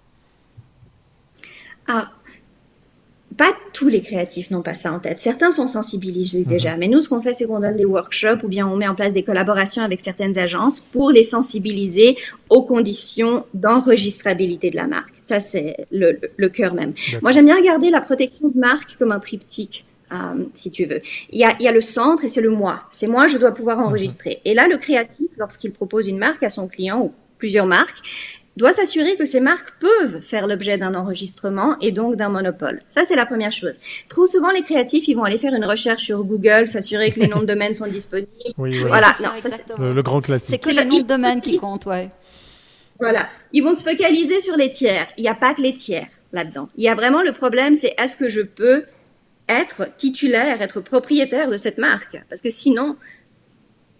Ah, 1.92 2.12
pas 3.36 3.54
tous 3.72 3.88
les 3.88 4.00
créatifs 4.02 4.50
n'ont 4.50 4.62
pas 4.62 4.74
ça 4.74 4.92
en 4.92 4.98
tête. 4.98 5.20
Certains 5.20 5.52
sont 5.52 5.66
sensibilisés 5.66 6.40
mhm. 6.40 6.46
déjà, 6.46 6.76
mais 6.76 6.88
nous, 6.88 7.00
ce 7.00 7.08
qu'on 7.08 7.22
fait, 7.22 7.32
c'est 7.32 7.46
qu'on 7.46 7.60
donne 7.60 7.74
des 7.74 7.84
workshops 7.84 8.42
ou 8.42 8.48
bien 8.48 8.66
on 8.66 8.76
met 8.76 8.88
en 8.88 8.94
place 8.94 9.12
des 9.12 9.22
collaborations 9.22 9.82
avec 9.82 10.00
certaines 10.00 10.36
agences 10.38 10.80
pour 10.80 11.10
les 11.10 11.22
sensibiliser 11.22 12.16
aux 12.48 12.62
conditions 12.62 13.44
d'enregistrabilité 13.54 14.68
de 14.68 14.76
la 14.76 14.86
marque. 14.86 15.14
Ça, 15.16 15.40
c'est 15.40 15.86
le, 15.90 16.48
cœur 16.48 16.74
même. 16.74 16.92
Moi, 17.22 17.30
j'aime 17.30 17.46
bien 17.46 17.56
regarder 17.56 17.90
la 17.90 18.00
protection 18.00 18.48
de 18.48 18.58
marque 18.58 18.96
comme 18.98 19.12
un 19.12 19.20
triptyque. 19.20 19.84
Euh, 20.12 20.44
si 20.54 20.72
tu 20.72 20.86
veux. 20.86 21.00
Il 21.30 21.38
y, 21.38 21.44
a, 21.44 21.54
il 21.60 21.64
y 21.64 21.68
a 21.68 21.72
le 21.72 21.80
centre 21.80 22.24
et 22.24 22.28
c'est 22.28 22.40
le 22.40 22.50
moi. 22.50 22.80
C'est 22.90 23.06
moi, 23.06 23.28
je 23.28 23.38
dois 23.38 23.52
pouvoir 23.52 23.78
mhm. 23.78 23.84
enregistrer. 23.84 24.40
Et 24.44 24.54
là, 24.54 24.66
le 24.66 24.76
créatif, 24.76 25.30
lorsqu'il 25.38 25.70
propose 25.70 26.08
une 26.08 26.18
marque 26.18 26.42
à 26.42 26.48
son 26.48 26.66
client 26.66 27.00
ou 27.00 27.12
plusieurs 27.38 27.66
marques, 27.66 28.02
doit 28.56 28.72
s'assurer 28.72 29.16
que 29.16 29.24
ces 29.24 29.40
marques 29.40 29.72
peuvent 29.80 30.20
faire 30.20 30.46
l'objet 30.46 30.76
d'un 30.76 30.94
enregistrement 30.94 31.76
et 31.80 31.92
donc 31.92 32.16
d'un 32.16 32.28
monopole. 32.28 32.82
Ça, 32.88 33.04
c'est 33.04 33.16
la 33.16 33.26
première 33.26 33.52
chose. 33.52 33.78
Trop 34.08 34.26
souvent, 34.26 34.50
les 34.50 34.62
créatifs, 34.62 35.08
ils 35.08 35.14
vont 35.14 35.24
aller 35.24 35.38
faire 35.38 35.54
une 35.54 35.64
recherche 35.64 36.04
sur 36.04 36.24
Google, 36.24 36.68
s'assurer 36.68 37.10
que 37.10 37.20
les 37.20 37.28
noms 37.28 37.40
de 37.40 37.46
domaine 37.46 37.72
sont 37.72 37.86
disponibles. 37.86 38.28
Oui, 38.58 38.78
voilà, 38.78 39.14
non, 39.22 39.30
ça, 39.36 39.48
c'est 39.48 39.78
le, 39.78 40.02
grand 40.02 40.20
classique. 40.20 40.50
C'est 40.50 40.58
que 40.58 40.76
le 40.76 40.84
nom 40.84 40.98
de 40.98 41.06
domaine 41.06 41.40
qui 41.40 41.56
compte, 41.56 41.86
ouais. 41.86 42.10
Voilà. 42.98 43.28
Ils 43.52 43.62
vont 43.62 43.74
se 43.74 43.82
focaliser 43.82 44.40
sur 44.40 44.56
les 44.56 44.70
tiers. 44.70 45.08
Il 45.16 45.22
n'y 45.22 45.28
a 45.28 45.34
pas 45.34 45.54
que 45.54 45.62
les 45.62 45.74
tiers 45.74 46.08
là-dedans. 46.32 46.68
Il 46.76 46.84
y 46.84 46.88
a 46.88 46.94
vraiment 46.94 47.22
le 47.22 47.32
problème, 47.32 47.74
c'est 47.74 47.94
est-ce 47.98 48.16
que 48.16 48.28
je 48.28 48.42
peux 48.42 48.84
être 49.48 49.88
titulaire, 49.96 50.60
être 50.60 50.80
propriétaire 50.80 51.48
de 51.48 51.56
cette 51.56 51.78
marque? 51.78 52.20
Parce 52.28 52.42
que 52.42 52.50
sinon, 52.50 52.96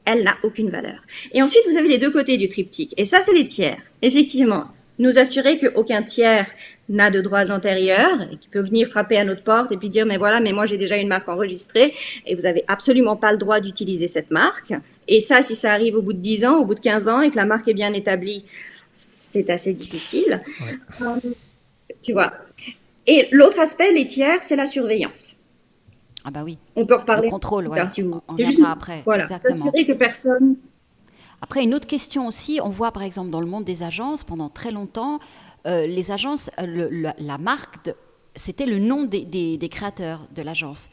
elle 0.04 0.23
n'a 0.25 0.37
aucune 0.42 0.71
valeur. 0.71 1.00
Et 1.33 1.42
ensuite, 1.42 1.62
vous 1.69 1.76
avez 1.76 1.88
les 1.88 1.99
deux 1.99 2.11
côtés 2.11 2.37
du 2.37 2.49
triptyque. 2.49 2.95
Et 2.97 3.04
ça, 3.04 3.21
c'est 3.21 3.35
les 3.35 3.47
tiers. 3.47 3.78
Effectivement, 4.02 4.66
nous 5.00 5.19
assurer 5.19 5.59
qu'aucun 5.59 6.02
tiers 6.02 6.47
n'a 6.90 7.11
de 7.11 7.21
droits 7.21 7.50
antérieurs 7.50 8.21
et 8.30 8.37
qui 8.37 8.49
peut 8.49 8.61
venir 8.61 8.88
frapper 8.88 9.16
à 9.16 9.25
notre 9.25 9.42
porte 9.42 9.73
et 9.73 9.76
puis 9.76 9.88
dire 9.88 10.07
mais 10.07 10.19
voilà 10.19 10.40
mais 10.40 10.52
moi 10.52 10.66
j'ai 10.66 10.76
déjà 10.76 10.97
une 10.97 11.09
marque 11.09 11.28
enregistrée 11.28 11.95
et 12.26 12.35
vous 12.35 12.47
avez 12.47 12.64
absolument 12.69 13.16
pas 13.16 13.33
le 13.33 13.38
droit 13.38 13.61
d'utiliser 13.61 14.09
cette 14.09 14.30
marque 14.30 14.75
et 15.07 15.21
ça 15.21 15.42
si 15.42 15.54
ça 15.54 15.73
arrive 15.73 15.95
au 15.95 16.02
bout 16.02 16.12
de 16.12 16.19
10 16.19 16.45
ans 16.45 16.59
au 16.59 16.64
bout 16.64 16.75
de 16.75 16.80
15 16.80 17.09
ans 17.09 17.23
et 17.23 17.30
que 17.30 17.37
la 17.37 17.47
marque 17.47 17.69
est 17.69 17.75
bien 17.75 17.92
établie 17.92 18.45
c'est 18.90 19.49
assez 19.50 19.73
difficile 19.73 20.42
euh, 21.00 21.30
tu 22.02 22.12
vois 22.12 22.33
et 23.07 23.28
l'autre 23.30 23.61
aspect 23.61 23.92
les 23.92 24.07
tiers 24.07 24.42
c'est 24.42 24.57
la 24.57 24.66
surveillance 24.66 25.39
ah 26.24 26.30
bah 26.30 26.42
oui. 26.44 26.58
On 26.76 26.84
peut 26.84 26.96
reparler. 26.96 27.24
Le 27.24 27.30
contrôle, 27.30 27.68
ouais. 27.68 27.80
C'est 27.88 28.44
juste 28.44 28.62
après. 28.64 29.02
Voilà, 29.04 29.24
s'assurer 29.24 29.86
que 29.86 29.92
personne. 29.92 30.56
Après, 31.42 31.62
une 31.62 31.74
autre 31.74 31.86
question 31.86 32.26
aussi, 32.26 32.60
on 32.62 32.68
voit 32.68 32.92
par 32.92 33.02
exemple 33.02 33.30
dans 33.30 33.40
le 33.40 33.46
monde 33.46 33.64
des 33.64 33.82
agences, 33.82 34.24
pendant 34.24 34.50
très 34.50 34.70
longtemps, 34.70 35.18
euh, 35.66 35.86
les 35.86 36.12
agences, 36.12 36.50
euh, 36.60 37.12
la, 37.18 37.38
marque, 37.38 37.90
c'était 38.34 38.66
le 38.66 38.78
nom 38.78 39.04
des, 39.04 39.68
créateurs 39.70 40.20
de 40.34 40.42
l'agence. 40.42 40.90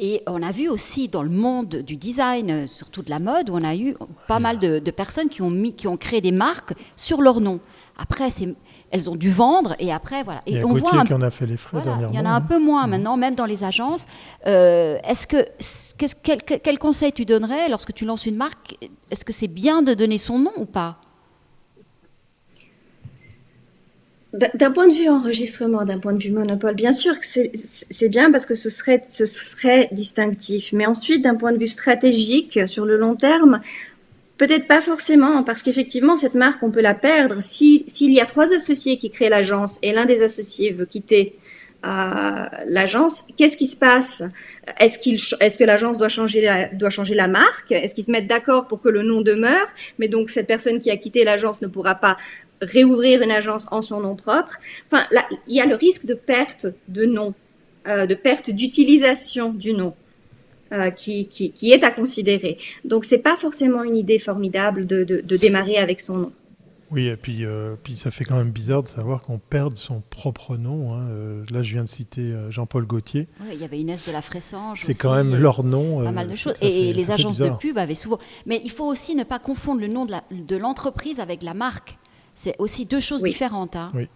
Et 0.00 0.22
on 0.28 0.44
a 0.44 0.52
vu 0.52 0.68
aussi 0.68 1.08
dans 1.08 1.24
le 1.24 1.30
monde 1.30 1.68
du 1.76 1.96
design, 1.96 2.68
surtout 2.68 3.02
de 3.02 3.10
la 3.10 3.18
mode, 3.18 3.50
où 3.50 3.54
on 3.54 3.64
a 3.64 3.74
eu 3.74 3.96
pas 4.28 4.38
mal 4.38 4.60
de, 4.60 4.78
de 4.78 4.90
personnes 4.92 5.28
qui 5.28 5.42
ont, 5.42 5.50
mis, 5.50 5.74
qui 5.74 5.88
ont 5.88 5.96
créé 5.96 6.20
des 6.20 6.30
marques 6.30 6.74
sur 6.94 7.20
leur 7.20 7.40
nom. 7.40 7.58
Après, 8.00 8.28
elles 8.92 9.10
ont 9.10 9.16
dû 9.16 9.28
vendre 9.28 9.74
et 9.80 9.92
après 9.92 10.22
voilà. 10.22 10.40
Et 10.46 10.52
il 10.52 10.58
y 10.58 10.60
a 10.60 10.66
on 10.66 10.72
voit 10.72 11.04
qui 11.04 11.12
en 11.12 11.20
a 11.20 11.30
fait 11.30 11.46
les 11.46 11.56
frais 11.56 11.82
dernièrement. 11.82 12.12
Il 12.12 12.16
y 12.16 12.20
en 12.20 12.26
a 12.26 12.30
un 12.30 12.40
peu 12.40 12.60
moins 12.60 12.86
mmh. 12.86 12.90
maintenant, 12.90 13.16
même 13.16 13.34
dans 13.34 13.44
les 13.44 13.64
agences. 13.64 14.06
Euh, 14.46 14.96
est-ce 15.08 15.26
que 15.26 15.44
quel, 16.22 16.42
quel, 16.42 16.78
conseil 16.78 17.12
tu 17.12 17.24
donnerais 17.24 17.68
lorsque 17.68 17.92
tu 17.92 18.04
lances 18.04 18.26
une 18.26 18.36
marque? 18.36 18.76
Est-ce 19.10 19.24
que 19.24 19.32
c'est 19.32 19.48
bien 19.48 19.82
de 19.82 19.94
donner 19.94 20.16
son 20.16 20.38
nom 20.38 20.52
ou 20.56 20.64
pas? 20.64 21.00
D'un 24.32 24.70
point 24.70 24.86
de 24.86 24.92
vue 24.92 25.08
enregistrement, 25.08 25.84
d'un 25.84 25.98
point 25.98 26.12
de 26.12 26.22
vue 26.22 26.30
monopole, 26.30 26.74
bien 26.74 26.92
sûr 26.92 27.18
que 27.18 27.26
c'est 27.26 28.08
bien 28.10 28.30
parce 28.30 28.44
que 28.46 28.54
ce 28.54 28.68
serait, 28.68 29.02
ce 29.08 29.24
serait 29.26 29.88
distinctif. 29.90 30.72
Mais 30.74 30.86
ensuite, 30.86 31.24
d'un 31.24 31.34
point 31.34 31.50
de 31.50 31.58
vue 31.58 31.66
stratégique, 31.66 32.60
sur 32.68 32.84
le 32.84 32.98
long 32.98 33.16
terme, 33.16 33.60
Peut-être 34.38 34.68
pas 34.68 34.80
forcément, 34.80 35.42
parce 35.42 35.64
qu'effectivement, 35.64 36.16
cette 36.16 36.34
marque, 36.34 36.62
on 36.62 36.70
peut 36.70 36.80
la 36.80 36.94
perdre. 36.94 37.42
S'il 37.42 38.12
y 38.12 38.20
a 38.20 38.26
trois 38.26 38.54
associés 38.54 38.96
qui 38.96 39.10
créent 39.10 39.28
l'agence 39.28 39.80
et 39.82 39.92
l'un 39.92 40.04
des 40.04 40.22
associés 40.22 40.70
veut 40.70 40.86
quitter 40.86 41.36
euh, 41.84 42.46
l'agence, 42.66 43.24
qu'est-ce 43.36 43.56
qui 43.56 43.66
se 43.66 43.76
passe? 43.76 44.22
Est-ce 44.78 44.98
est-ce 45.40 45.58
que 45.58 45.64
l'agence 45.64 45.98
doit 45.98 46.08
changer 46.08 46.40
la, 46.40 46.68
doit 46.68 46.88
changer 46.88 47.16
la 47.16 47.26
marque? 47.26 47.72
Est-ce 47.72 47.96
qu'ils 47.96 48.04
se 48.04 48.12
mettent 48.12 48.28
d'accord 48.28 48.68
pour 48.68 48.80
que 48.80 48.88
le 48.88 49.02
nom 49.02 49.22
demeure? 49.22 49.66
Mais 49.98 50.06
donc 50.06 50.30
cette 50.30 50.46
personne 50.46 50.78
qui 50.78 50.92
a 50.92 50.96
quitté 50.96 51.24
l'agence 51.24 51.60
ne 51.60 51.66
pourra 51.66 51.96
pas 51.96 52.16
réouvrir 52.62 53.22
une 53.22 53.32
agence 53.32 53.66
en 53.72 53.82
son 53.82 54.00
nom 54.00 54.14
propre. 54.14 54.56
Enfin, 54.90 55.04
là, 55.10 55.24
il 55.48 55.56
y 55.56 55.60
a 55.60 55.66
le 55.66 55.74
risque 55.74 56.06
de 56.06 56.14
perte 56.14 56.66
de 56.86 57.04
nom, 57.06 57.34
euh, 57.88 58.06
de 58.06 58.14
perte 58.14 58.50
d'utilisation 58.50 59.52
du 59.52 59.72
nom. 59.72 59.94
Euh, 60.70 60.90
qui, 60.90 61.28
qui, 61.28 61.50
qui, 61.52 61.70
est 61.70 61.82
à 61.82 61.90
considérer. 61.90 62.58
Donc 62.84 63.06
c'est 63.06 63.22
pas 63.22 63.36
forcément 63.36 63.82
une 63.84 63.96
idée 63.96 64.18
formidable 64.18 64.86
de, 64.86 65.02
de, 65.02 65.22
de 65.22 65.36
démarrer 65.38 65.78
avec 65.78 65.98
son 65.98 66.18
nom. 66.18 66.32
Oui, 66.90 67.06
et 67.06 67.16
puis, 67.16 67.46
euh, 67.46 67.74
puis 67.82 67.96
ça 67.96 68.10
fait 68.10 68.24
quand 68.24 68.36
même 68.36 68.50
bizarre 68.50 68.82
de 68.82 68.88
savoir 68.88 69.22
qu'on 69.22 69.38
perde 69.38 69.78
son 69.78 70.02
propre 70.10 70.58
nom. 70.58 70.92
Hein. 70.92 71.08
Euh, 71.08 71.44
là, 71.50 71.62
je 71.62 71.72
viens 71.72 71.84
de 71.84 71.88
citer 71.88 72.34
Jean-Paul 72.50 72.84
Gaultier. 72.84 73.28
Oui, 73.40 73.48
il 73.54 73.60
y 73.60 73.64
avait 73.64 73.78
Inès 73.78 74.08
de 74.08 74.12
la 74.12 74.20
Fressange. 74.20 74.80
C'est 74.82 74.92
quand 74.92 75.14
même 75.14 75.36
leur 75.36 75.64
nom. 75.64 76.04
Pas 76.04 76.12
mal 76.12 76.28
de 76.28 76.34
choses. 76.34 76.62
et, 76.62 76.92
les 76.92 77.10
agences 77.10 77.38
de 77.38 77.48
pub 77.48 77.78
avaient 77.78 77.94
souvent. 77.94 78.18
Mais 78.44 78.60
il 78.62 78.70
faut 78.70 78.86
aussi 78.86 79.14
ne 79.14 79.24
pas 79.24 79.38
confondre 79.38 79.80
le 79.80 79.88
nom 79.88 80.06
de 80.06 80.56
l'entreprise 80.56 81.16
de 81.16 81.22
avec 81.22 81.42
la 81.42 81.54
marque. 81.54 81.96
C'est 82.34 82.56
aussi 82.58 82.84
deux 82.84 83.00
choses 83.00 83.22
différentes. 83.22 83.74
Hein. 83.74 83.90
Oui. 83.94 84.08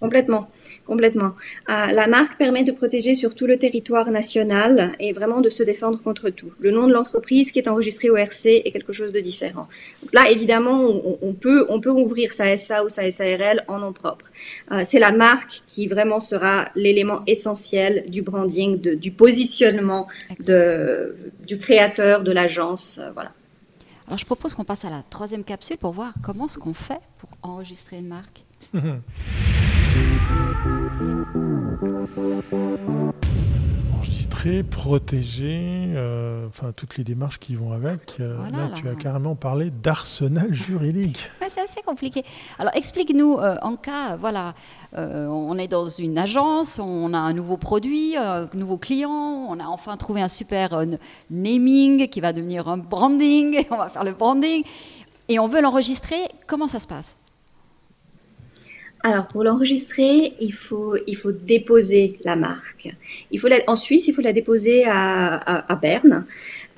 Complètement, 0.00 0.48
complètement. 0.86 1.32
Euh, 1.68 1.92
la 1.92 2.06
marque 2.06 2.38
permet 2.38 2.64
de 2.64 2.72
protéger 2.72 3.14
sur 3.14 3.34
tout 3.34 3.46
le 3.46 3.58
territoire 3.58 4.10
national 4.10 4.96
et 4.98 5.12
vraiment 5.12 5.42
de 5.42 5.50
se 5.50 5.62
défendre 5.62 6.00
contre 6.00 6.30
tout. 6.30 6.52
Le 6.58 6.70
nom 6.70 6.86
de 6.86 6.92
l'entreprise 6.94 7.52
qui 7.52 7.58
est 7.58 7.68
enregistré 7.68 8.08
au 8.08 8.16
RC 8.16 8.62
est 8.64 8.72
quelque 8.72 8.94
chose 8.94 9.12
de 9.12 9.20
différent. 9.20 9.68
Donc 10.02 10.14
là, 10.14 10.30
évidemment, 10.30 10.88
on, 11.20 11.34
peut, 11.34 11.66
on 11.68 11.80
peut 11.80 11.90
ouvrir 11.90 12.32
sa 12.32 12.56
SA 12.56 12.82
ou 12.82 12.88
sa 12.88 13.10
SARL 13.10 13.62
en 13.68 13.78
nom 13.78 13.92
propre. 13.92 14.24
Euh, 14.72 14.80
c'est 14.84 14.98
la 14.98 15.12
marque 15.12 15.60
qui 15.68 15.86
vraiment 15.86 16.20
sera 16.20 16.70
l'élément 16.74 17.20
essentiel 17.26 18.04
du 18.08 18.22
branding, 18.22 18.80
de, 18.80 18.94
du 18.94 19.10
positionnement 19.10 20.08
de, 20.46 21.14
du 21.46 21.58
créateur, 21.58 22.22
de 22.22 22.32
l'agence. 22.32 22.98
Euh, 22.98 23.10
voilà. 23.12 23.32
Alors, 24.06 24.16
je 24.16 24.24
propose 24.24 24.54
qu'on 24.54 24.64
passe 24.64 24.86
à 24.86 24.90
la 24.90 25.02
troisième 25.10 25.44
capsule 25.44 25.76
pour 25.76 25.92
voir 25.92 26.14
comment 26.22 26.48
ce 26.48 26.58
qu'on 26.58 26.74
fait 26.74 27.00
pour 27.18 27.28
enregistrer 27.42 27.98
une 27.98 28.08
marque. 28.08 28.44
Enregistrer, 33.94 34.62
protéger, 34.62 35.92
euh, 35.94 36.46
enfin 36.48 36.72
toutes 36.72 36.96
les 36.96 37.04
démarches 37.04 37.38
qui 37.38 37.54
vont 37.54 37.72
avec. 37.72 38.16
Euh, 38.20 38.36
là, 38.50 38.70
tu 38.74 38.88
as 38.88 38.94
carrément 38.94 39.34
parlé 39.34 39.70
d'arsenal 39.70 40.52
juridique. 40.52 41.30
c'est 41.48 41.60
assez 41.60 41.82
compliqué. 41.82 42.24
Alors 42.58 42.74
explique-nous, 42.74 43.38
euh, 43.38 43.56
en 43.62 43.76
cas, 43.76 44.16
voilà, 44.16 44.54
on 44.96 45.56
est 45.58 45.68
dans 45.68 45.86
une 45.86 46.18
agence, 46.18 46.78
on 46.78 47.14
a 47.14 47.18
un 47.18 47.32
nouveau 47.32 47.56
produit, 47.56 48.16
un 48.16 48.48
nouveau 48.54 48.78
client, 48.78 49.46
on 49.48 49.60
a 49.60 49.66
enfin 49.66 49.96
trouvé 49.96 50.20
un 50.20 50.28
super 50.28 50.84
naming 51.30 52.08
qui 52.08 52.20
va 52.20 52.32
devenir 52.32 52.68
un 52.68 52.78
branding, 52.78 53.64
on 53.70 53.76
va 53.76 53.88
faire 53.88 54.04
le 54.04 54.12
branding, 54.12 54.64
et 55.28 55.38
on 55.38 55.46
veut 55.46 55.60
l'enregistrer. 55.60 56.20
Comment 56.46 56.66
ça 56.66 56.80
se 56.80 56.88
passe? 56.88 57.16
Alors 59.02 59.28
pour 59.28 59.44
l'enregistrer, 59.44 60.34
il 60.40 60.52
faut 60.52 60.96
il 61.06 61.16
faut 61.16 61.32
déposer 61.32 62.18
la 62.24 62.36
marque. 62.36 62.94
Il 63.30 63.40
faut 63.40 63.48
en 63.66 63.76
Suisse, 63.76 64.08
il 64.08 64.14
faut 64.14 64.20
la 64.20 64.34
déposer 64.34 64.84
à, 64.86 65.72
à, 65.72 65.76
Berne 65.76 66.26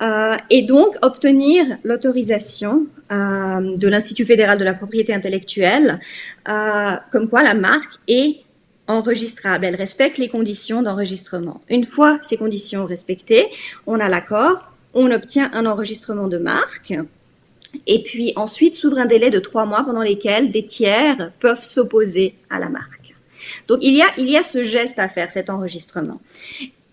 euh, 0.01 0.37
et 0.49 0.61
donc 0.61 0.95
obtenir 1.01 1.65
l'autorisation 1.83 2.87
euh, 3.11 3.75
de 3.75 3.87
l'Institut 3.89 4.25
fédéral 4.25 4.57
de 4.57 4.63
la 4.63 4.73
propriété 4.73 5.13
intellectuelle, 5.13 5.99
euh, 6.47 6.95
comme 7.11 7.27
quoi 7.27 7.43
la 7.43 7.55
marque 7.55 7.95
est 8.07 8.37
enregistrable. 8.87 9.65
Elle 9.65 9.75
respecte 9.75 10.17
les 10.17 10.29
conditions 10.29 10.81
d'enregistrement. 10.81 11.61
Une 11.69 11.83
fois 11.85 12.19
ces 12.21 12.37
conditions 12.37 12.85
respectées, 12.85 13.47
on 13.85 13.99
a 13.99 14.07
l'accord, 14.07 14.71
on 14.93 15.11
obtient 15.11 15.51
un 15.53 15.65
enregistrement 15.65 16.29
de 16.29 16.37
marque 16.37 16.93
et 17.87 18.03
puis 18.03 18.33
ensuite 18.35 18.75
s'ouvre 18.75 18.97
un 18.97 19.05
délai 19.05 19.29
de 19.29 19.39
trois 19.39 19.65
mois 19.65 19.83
pendant 19.83 20.01
lesquels 20.01 20.51
des 20.51 20.65
tiers 20.65 21.31
peuvent 21.39 21.63
s'opposer 21.63 22.35
à 22.49 22.59
la 22.59 22.69
marque. 22.69 23.13
Donc 23.67 23.79
il 23.81 23.93
y 23.93 24.01
a, 24.01 24.07
il 24.17 24.29
y 24.29 24.37
a 24.37 24.43
ce 24.43 24.63
geste 24.63 24.99
à 24.99 25.09
faire, 25.09 25.31
cet 25.31 25.49
enregistrement. 25.49 26.21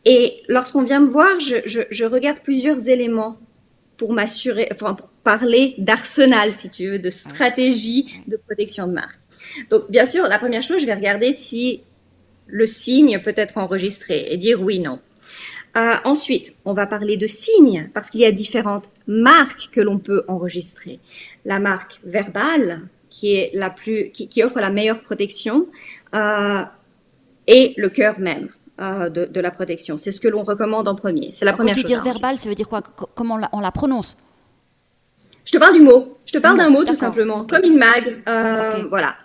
Et 0.05 0.43
lorsqu'on 0.49 0.83
vient 0.83 1.01
me 1.01 1.07
voir, 1.07 1.39
je, 1.41 2.05
regarde 2.05 2.39
plusieurs 2.41 2.89
éléments 2.89 3.39
pour 3.97 4.13
m'assurer, 4.13 4.69
enfin 4.73 4.95
pour 4.95 5.09
parler 5.23 5.75
d'arsenal, 5.77 6.53
si 6.53 6.71
tu 6.71 6.91
veux, 6.91 6.99
de 6.99 7.11
stratégie 7.11 8.07
de 8.27 8.37
protection 8.37 8.87
de 8.87 8.93
marque. 8.93 9.21
Donc 9.69 9.91
bien 9.91 10.07
sûr, 10.07 10.27
la 10.27 10.39
première 10.39 10.63
chose, 10.63 10.81
je 10.81 10.87
vais 10.87 10.95
regarder 10.95 11.33
si 11.33 11.83
le 12.47 12.67
signe 12.67 13.21
peut 13.23 13.35
être 13.37 13.59
enregistré 13.59 14.27
et 14.31 14.37
dire 14.37 14.63
oui, 14.63 14.79
non. 14.79 15.01
Euh, 15.77 15.95
ensuite, 16.05 16.55
on 16.65 16.73
va 16.73 16.87
parler 16.87 17.17
de 17.17 17.27
signes 17.27 17.91
parce 17.95 18.11
qu'il 18.11 18.21
y 18.21 18.25
a 18.25 18.33
différentes 18.33 18.89
marques 19.07 19.71
que 19.73 19.81
l'on 19.81 19.99
peut 19.99 20.25
enregistrer. 20.27 20.99
La 21.45 21.59
marque 21.59 22.01
verbale, 22.05 22.83
qui 23.09 23.35
est 23.35 23.51
la 23.55 23.71
plus, 23.71 24.11
qui, 24.11 24.43
offre 24.43 24.61
la 24.61 24.71
meilleure 24.71 25.01
protection, 25.01 25.69
euh, 26.15 26.63
et 27.47 27.75
le 27.77 27.89
cœur 27.89 28.19
même. 28.19 28.49
Euh, 28.81 29.11
de, 29.11 29.41
la 29.43 29.51
protection. 29.51 29.99
C'est 29.99 30.11
ce 30.11 30.21
que 30.21 30.29
l'on 30.29 30.43
recommande 30.43 30.89
en 30.89 30.95
premier. 30.95 31.33
C'est 31.35 31.45
la 31.45 31.53
première 31.53 31.75
chose. 31.75 31.85
Quand 31.85 31.91
tu 31.91 31.99
dis 31.99 32.03
verbal, 32.03 32.39
ça 32.39 32.49
veut 32.49 32.55
dire 32.55 32.67
quoi? 32.67 32.81
Comment 33.15 33.39
on 33.53 33.61
la, 33.61 33.73
prononce? 33.73 34.17
Je 35.45 35.53
te 35.53 35.59
parle 35.59 35.75
du 35.75 35.83
mot. 35.83 36.17
Je 36.25 36.33
te 36.33 36.39
parle 36.39 36.57
d'un 36.57 36.71
mot 36.71 36.83
tout 36.83 36.95
simplement, 36.95 37.45
comme 37.45 37.63
une 37.63 37.77
mag. 37.77 38.23
Voilà. 38.89 39.17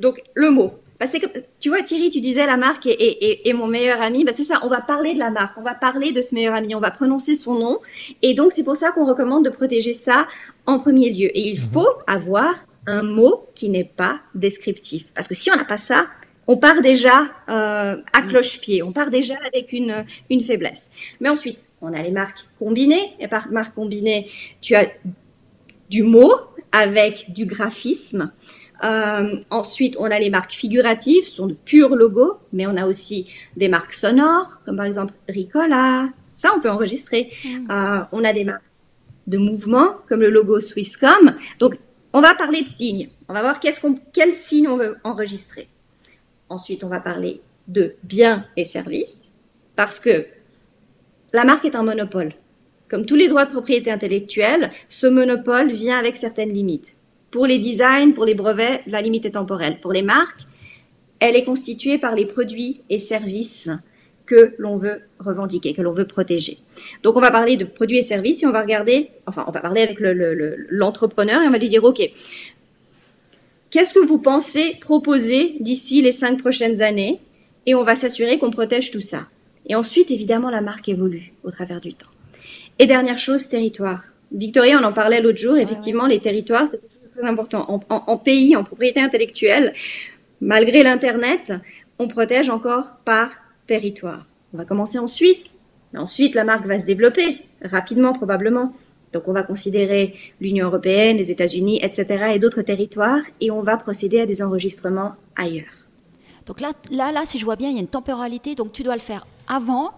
donc 0.00 0.22
le 0.32 0.50
mot. 0.50 0.80
Bah, 1.00 1.06
que, 1.06 1.26
tu 1.58 1.70
vois, 1.70 1.82
Thierry, 1.82 2.10
tu 2.10 2.20
disais 2.20 2.46
la 2.46 2.56
marque 2.56 2.86
est, 2.86 3.52
mon 3.52 3.66
meilleur 3.66 4.00
ami. 4.00 4.24
Bah, 4.24 4.32
c'est 4.32 4.44
ça, 4.44 4.60
on 4.62 4.68
va 4.68 4.80
parler 4.80 5.14
de 5.14 5.18
la 5.18 5.30
marque, 5.30 5.58
on 5.58 5.62
va 5.62 5.74
parler 5.74 6.12
de 6.12 6.20
ce 6.20 6.34
meilleur 6.34 6.54
ami, 6.54 6.74
on 6.74 6.80
va 6.80 6.90
prononcer 6.90 7.34
son 7.34 7.58
nom. 7.58 7.78
Et 8.22 8.34
donc, 8.34 8.52
c'est 8.52 8.64
pour 8.64 8.76
ça 8.76 8.92
qu'on 8.92 9.04
recommande 9.04 9.44
de 9.44 9.50
protéger 9.50 9.92
ça 9.92 10.28
en 10.66 10.78
premier 10.78 11.10
lieu. 11.10 11.36
Et 11.36 11.48
il 11.48 11.60
mhm. 11.60 11.70
faut 11.72 11.88
avoir 12.06 12.54
un 12.86 13.02
mot 13.02 13.46
qui 13.54 13.68
n'est 13.68 13.84
pas 13.84 14.20
descriptif. 14.34 15.12
Parce 15.14 15.26
que 15.26 15.34
si 15.34 15.50
on 15.50 15.56
n'a 15.56 15.64
pas 15.64 15.78
ça, 15.78 16.06
on 16.46 16.56
part 16.56 16.82
déjà 16.82 17.22
euh, 17.48 17.96
à 18.12 18.22
mhm. 18.22 18.28
cloche-pied, 18.28 18.82
on 18.82 18.92
part 18.92 19.10
déjà 19.10 19.34
avec 19.46 19.72
une, 19.72 20.04
une 20.30 20.42
faiblesse. 20.42 20.90
Mais 21.20 21.28
ensuite, 21.28 21.58
on 21.80 21.92
a 21.92 22.02
les 22.02 22.10
marques 22.10 22.46
combinées. 22.58 23.14
Et 23.18 23.28
par 23.28 23.50
marque 23.50 23.74
combinée, 23.74 24.30
tu 24.60 24.74
as 24.74 24.88
du 25.90 26.02
mot 26.02 26.32
avec 26.72 27.32
du 27.32 27.46
graphisme. 27.46 28.32
Euh, 28.82 29.36
ensuite, 29.50 29.96
on 29.98 30.06
a 30.06 30.18
les 30.18 30.30
marques 30.30 30.52
figuratives, 30.52 31.24
ce 31.24 31.36
sont 31.36 31.46
de 31.46 31.54
purs 31.54 31.94
logos, 31.94 32.38
mais 32.52 32.66
on 32.66 32.76
a 32.76 32.86
aussi 32.86 33.28
des 33.56 33.68
marques 33.68 33.94
sonores, 33.94 34.58
comme 34.64 34.76
par 34.76 34.86
exemple 34.86 35.14
Ricola. 35.28 36.08
Ça, 36.34 36.52
on 36.56 36.60
peut 36.60 36.70
enregistrer. 36.70 37.30
Mm. 37.44 37.70
Euh, 37.70 38.00
on 38.10 38.24
a 38.24 38.32
des 38.32 38.44
marques 38.44 38.62
de 39.26 39.38
mouvement, 39.38 39.94
comme 40.08 40.20
le 40.20 40.30
logo 40.30 40.60
Swisscom. 40.60 41.36
Donc, 41.58 41.78
on 42.12 42.20
va 42.20 42.34
parler 42.34 42.62
de 42.62 42.68
signes. 42.68 43.08
On 43.28 43.32
va 43.32 43.42
voir 43.42 43.60
qu'est-ce 43.60 43.80
qu'on, 43.80 43.98
quel 44.12 44.32
signe 44.32 44.68
on 44.68 44.76
veut 44.76 44.96
enregistrer. 45.04 45.68
Ensuite, 46.48 46.84
on 46.84 46.88
va 46.88 47.00
parler 47.00 47.40
de 47.68 47.94
biens 48.02 48.44
et 48.56 48.64
services, 48.64 49.32
parce 49.76 49.98
que 49.98 50.26
la 51.32 51.44
marque 51.44 51.64
est 51.64 51.76
un 51.76 51.82
monopole. 51.82 52.34
Comme 52.88 53.06
tous 53.06 53.16
les 53.16 53.28
droits 53.28 53.46
de 53.46 53.50
propriété 53.50 53.90
intellectuelle, 53.90 54.70
ce 54.88 55.06
monopole 55.06 55.72
vient 55.72 55.98
avec 55.98 56.16
certaines 56.16 56.52
limites. 56.52 56.96
Pour 57.34 57.48
les 57.48 57.58
designs, 57.58 58.12
pour 58.12 58.26
les 58.26 58.36
brevets, 58.36 58.82
la 58.86 59.02
limite 59.02 59.26
est 59.26 59.32
temporelle. 59.32 59.80
Pour 59.80 59.92
les 59.92 60.02
marques, 60.02 60.42
elle 61.18 61.34
est 61.34 61.42
constituée 61.42 61.98
par 61.98 62.14
les 62.14 62.26
produits 62.26 62.82
et 62.90 63.00
services 63.00 63.68
que 64.24 64.54
l'on 64.56 64.76
veut 64.76 65.00
revendiquer, 65.18 65.72
que 65.72 65.82
l'on 65.82 65.90
veut 65.90 66.06
protéger. 66.06 66.58
Donc 67.02 67.16
on 67.16 67.20
va 67.20 67.32
parler 67.32 67.56
de 67.56 67.64
produits 67.64 67.98
et 67.98 68.02
services 68.02 68.44
et 68.44 68.46
on 68.46 68.52
va 68.52 68.62
regarder, 68.62 69.10
enfin 69.26 69.44
on 69.48 69.50
va 69.50 69.58
parler 69.58 69.82
avec 69.82 69.98
l'entrepreneur 69.98 71.42
et 71.42 71.48
on 71.48 71.50
va 71.50 71.58
lui 71.58 71.68
dire, 71.68 71.82
OK, 71.82 72.08
qu'est-ce 73.70 73.94
que 73.94 74.06
vous 74.06 74.18
pensez 74.18 74.76
proposer 74.80 75.56
d'ici 75.58 76.02
les 76.02 76.12
cinq 76.12 76.38
prochaines 76.38 76.82
années 76.82 77.18
Et 77.66 77.74
on 77.74 77.82
va 77.82 77.96
s'assurer 77.96 78.38
qu'on 78.38 78.52
protège 78.52 78.92
tout 78.92 79.00
ça. 79.00 79.26
Et 79.66 79.74
ensuite, 79.74 80.12
évidemment, 80.12 80.50
la 80.50 80.60
marque 80.60 80.88
évolue 80.88 81.32
au 81.42 81.50
travers 81.50 81.80
du 81.80 81.94
temps. 81.94 82.12
Et 82.78 82.86
dernière 82.86 83.18
chose, 83.18 83.48
territoire. 83.48 84.13
Victoria, 84.34 84.80
on 84.80 84.84
en 84.84 84.92
parlait 84.92 85.22
l'autre 85.22 85.38
jour, 85.38 85.56
effectivement, 85.56 86.06
les 86.06 86.18
territoires, 86.18 86.66
c'est 86.66 86.80
très 86.88 87.26
important. 87.26 87.82
En, 87.88 88.18
pays, 88.18 88.56
en 88.56 88.64
propriété 88.64 89.00
intellectuelle, 89.00 89.74
malgré 90.40 90.82
l'Internet, 90.82 91.52
on 92.00 92.08
protège 92.08 92.50
encore 92.50 92.96
par 93.04 93.30
territoire. 93.68 94.26
On 94.52 94.58
va 94.58 94.64
commencer 94.64 94.98
en 94.98 95.06
Suisse, 95.06 95.60
mais 95.92 96.00
ensuite 96.00 96.34
la 96.34 96.42
marque 96.42 96.66
va 96.66 96.80
se 96.80 96.84
développer 96.84 97.42
rapidement 97.62 98.12
probablement. 98.12 98.74
Donc 99.12 99.28
on 99.28 99.32
va 99.32 99.44
considérer 99.44 100.14
l'Union 100.40 100.66
européenne, 100.66 101.16
les 101.16 101.30
États-Unis, 101.30 101.78
etc. 101.80 102.32
et 102.34 102.40
d'autres 102.40 102.62
territoires, 102.62 103.22
et 103.40 103.52
on 103.52 103.60
va 103.60 103.76
procéder 103.76 104.20
à 104.20 104.26
des 104.26 104.42
enregistrements 104.42 105.12
ailleurs. 105.36 105.64
Donc 106.46 106.60
là, 106.60 106.72
là, 106.90 107.12
là, 107.12 107.22
si 107.24 107.38
je 107.38 107.44
vois 107.44 107.56
bien, 107.56 107.68
il 107.68 107.74
y 107.74 107.78
a 107.78 107.80
une 107.80 107.86
temporalité, 107.86 108.56
donc 108.56 108.72
tu 108.72 108.82
dois 108.82 108.94
le 108.94 109.00
faire 109.00 109.26
avant, 109.46 109.92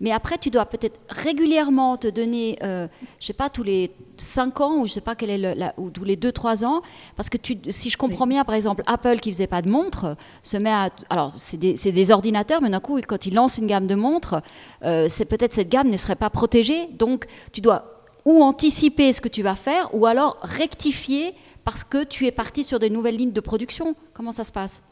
mais 0.00 0.12
après, 0.12 0.38
tu 0.38 0.50
dois 0.50 0.66
peut-être 0.66 0.98
régulièrement 1.08 1.96
te 1.96 2.08
donner, 2.08 2.58
euh, 2.62 2.86
je 3.20 3.26
sais 3.26 3.32
pas, 3.32 3.48
tous 3.48 3.62
les 3.62 3.92
5 4.16 4.60
ans, 4.60 4.78
ou 4.78 4.86
je 4.86 4.92
sais 4.92 5.00
pas 5.00 5.14
quel 5.14 5.30
est 5.30 5.38
le, 5.38 5.54
ou 5.76 5.90
tous 5.90 6.04
les 6.04 6.16
2-3 6.16 6.64
ans, 6.64 6.82
parce 7.16 7.28
que 7.28 7.36
tu, 7.36 7.58
si 7.68 7.90
je 7.90 7.96
comprends 7.96 8.26
bien, 8.26 8.44
par 8.44 8.54
exemple, 8.54 8.82
Apple 8.86 9.18
qui 9.18 9.32
faisait 9.32 9.46
pas 9.46 9.62
de 9.62 9.68
montres, 9.68 10.16
se 10.42 10.56
met 10.56 10.70
à, 10.70 10.90
alors 11.10 11.30
c'est 11.30 11.56
des, 11.56 11.74
des, 11.74 12.10
ordinateurs, 12.10 12.62
mais 12.62 12.70
d'un 12.70 12.80
coup, 12.80 13.00
quand 13.06 13.26
ils 13.26 13.34
lancent 13.34 13.58
une 13.58 13.66
gamme 13.66 13.86
de 13.86 13.94
montres, 13.94 14.40
euh, 14.84 15.06
c'est 15.08 15.24
peut-être 15.24 15.52
cette 15.52 15.68
gamme 15.68 15.90
ne 15.90 15.96
serait 15.96 16.16
pas 16.16 16.30
protégée, 16.30 16.88
donc 16.98 17.26
tu 17.52 17.60
dois 17.60 17.94
ou 18.24 18.42
anticiper 18.42 19.12
ce 19.12 19.20
que 19.20 19.28
tu 19.28 19.42
vas 19.42 19.54
faire, 19.54 19.88
ou 19.94 20.06
alors 20.06 20.38
rectifier 20.42 21.34
parce 21.64 21.84
que 21.84 22.04
tu 22.04 22.26
es 22.26 22.32
parti 22.32 22.62
sur 22.62 22.78
de 22.78 22.88
nouvelles 22.88 23.16
lignes 23.16 23.32
de 23.32 23.40
production. 23.40 23.94
Comment 24.12 24.32
ça 24.32 24.44
se 24.44 24.52
passe? 24.52 24.82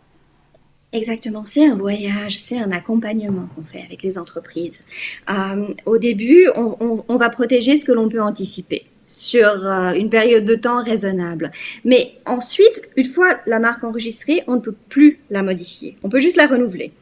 Exactement, 0.96 1.44
c'est 1.44 1.66
un 1.66 1.76
voyage, 1.76 2.38
c'est 2.38 2.58
un 2.58 2.72
accompagnement 2.72 3.48
qu'on 3.54 3.64
fait 3.64 3.82
avec 3.82 4.02
les 4.02 4.16
entreprises. 4.16 4.86
Euh, 5.28 5.66
au 5.84 5.98
début, 5.98 6.48
on, 6.56 7.16
va 7.16 7.28
protéger 7.28 7.76
ce 7.76 7.84
que 7.84 7.92
l'on 7.92 8.08
peut 8.08 8.22
anticiper 8.22 8.86
sur 9.06 9.66
euh, 9.66 9.92
une 9.92 10.08
période 10.08 10.46
de 10.46 10.54
temps 10.54 10.82
raisonnable. 10.82 11.52
Mais 11.84 12.12
ensuite, 12.24 12.80
une 12.96 13.08
fois 13.08 13.40
la 13.46 13.58
marque 13.58 13.84
enregistrée, 13.84 14.42
on 14.46 14.54
ne 14.54 14.60
peut 14.60 14.74
plus 14.88 15.20
la 15.28 15.42
modifier. 15.42 15.98
On 16.02 16.08
peut 16.08 16.20
juste 16.20 16.38
la 16.38 16.46
renouveler. 16.46 16.92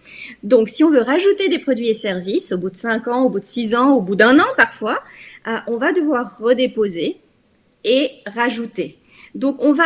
Donc, 0.42 0.68
si 0.68 0.82
on 0.82 0.90
veut 0.90 1.00
rajouter 1.00 1.48
des 1.48 1.60
produits 1.60 1.88
et 1.88 1.94
services 1.94 2.50
au 2.50 2.58
bout 2.58 2.70
de 2.70 2.76
5 2.76 3.06
ans, 3.06 3.22
au 3.22 3.28
bout 3.28 3.40
de 3.40 3.44
6 3.44 3.76
ans, 3.76 3.94
au 3.94 4.00
bout 4.00 4.16
d'un 4.16 4.40
an 4.40 4.48
parfois, 4.56 5.04
euh, 5.46 5.56
on 5.68 5.76
va 5.76 5.92
devoir 5.92 6.36
redéposer 6.40 7.18
et 7.84 8.10
rajouter. 8.26 8.98
Donc, 9.36 9.56
on 9.60 9.70
va 9.70 9.84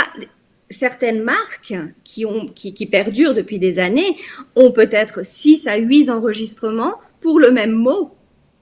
certaines 0.70 1.22
marques 1.22 1.74
qui, 2.04 2.26
ont, 2.26 2.46
qui, 2.46 2.74
qui 2.74 2.86
perdurent 2.86 3.34
depuis 3.34 3.58
des 3.58 3.78
années 3.78 4.16
ont 4.56 4.70
peut-être 4.70 5.24
6 5.24 5.66
à 5.66 5.76
8 5.76 6.10
enregistrements 6.10 6.94
pour 7.20 7.40
le 7.40 7.50
même 7.50 7.72
mot, 7.72 8.14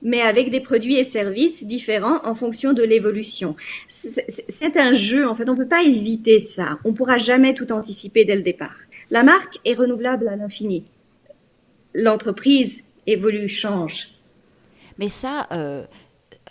mais 0.02 0.20
avec 0.20 0.50
des 0.50 0.60
produits 0.60 0.96
et 0.96 1.04
services 1.04 1.64
différents 1.64 2.24
en 2.24 2.34
fonction 2.34 2.72
de 2.72 2.82
l'évolution. 2.82 3.56
C'est 3.88 4.76
un 4.76 4.92
jeu, 4.92 5.28
en 5.28 5.34
fait, 5.34 5.48
on 5.48 5.54
ne 5.54 5.58
peut 5.58 5.68
pas 5.68 5.82
éviter 5.82 6.40
ça. 6.40 6.78
On 6.84 6.90
ne 6.90 6.94
pourra 6.94 7.18
jamais 7.18 7.54
tout 7.54 7.72
anticiper 7.72 8.24
dès 8.24 8.36
le 8.36 8.42
départ. 8.42 8.76
La 9.10 9.22
marque 9.22 9.58
est 9.64 9.74
renouvelable 9.74 10.28
à 10.28 10.36
l'infini. 10.36 10.86
L'entreprise 11.94 12.82
évolue, 13.06 13.48
change. 13.48 14.08
Mais 14.98 15.08
ça, 15.08 15.46
euh, 15.52 15.84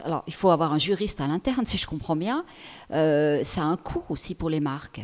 alors 0.03 0.23
il 0.27 0.33
faut 0.33 0.49
avoir 0.49 0.73
un 0.73 0.79
juriste 0.79 1.21
à 1.21 1.27
l'interne, 1.27 1.65
si 1.65 1.77
je 1.77 1.87
comprends 1.87 2.15
bien. 2.15 2.45
Euh, 2.91 3.43
ça 3.43 3.61
a 3.61 3.65
un 3.65 3.77
coût 3.77 4.03
aussi 4.09 4.35
pour 4.35 4.49
les 4.49 4.59
marques 4.59 5.01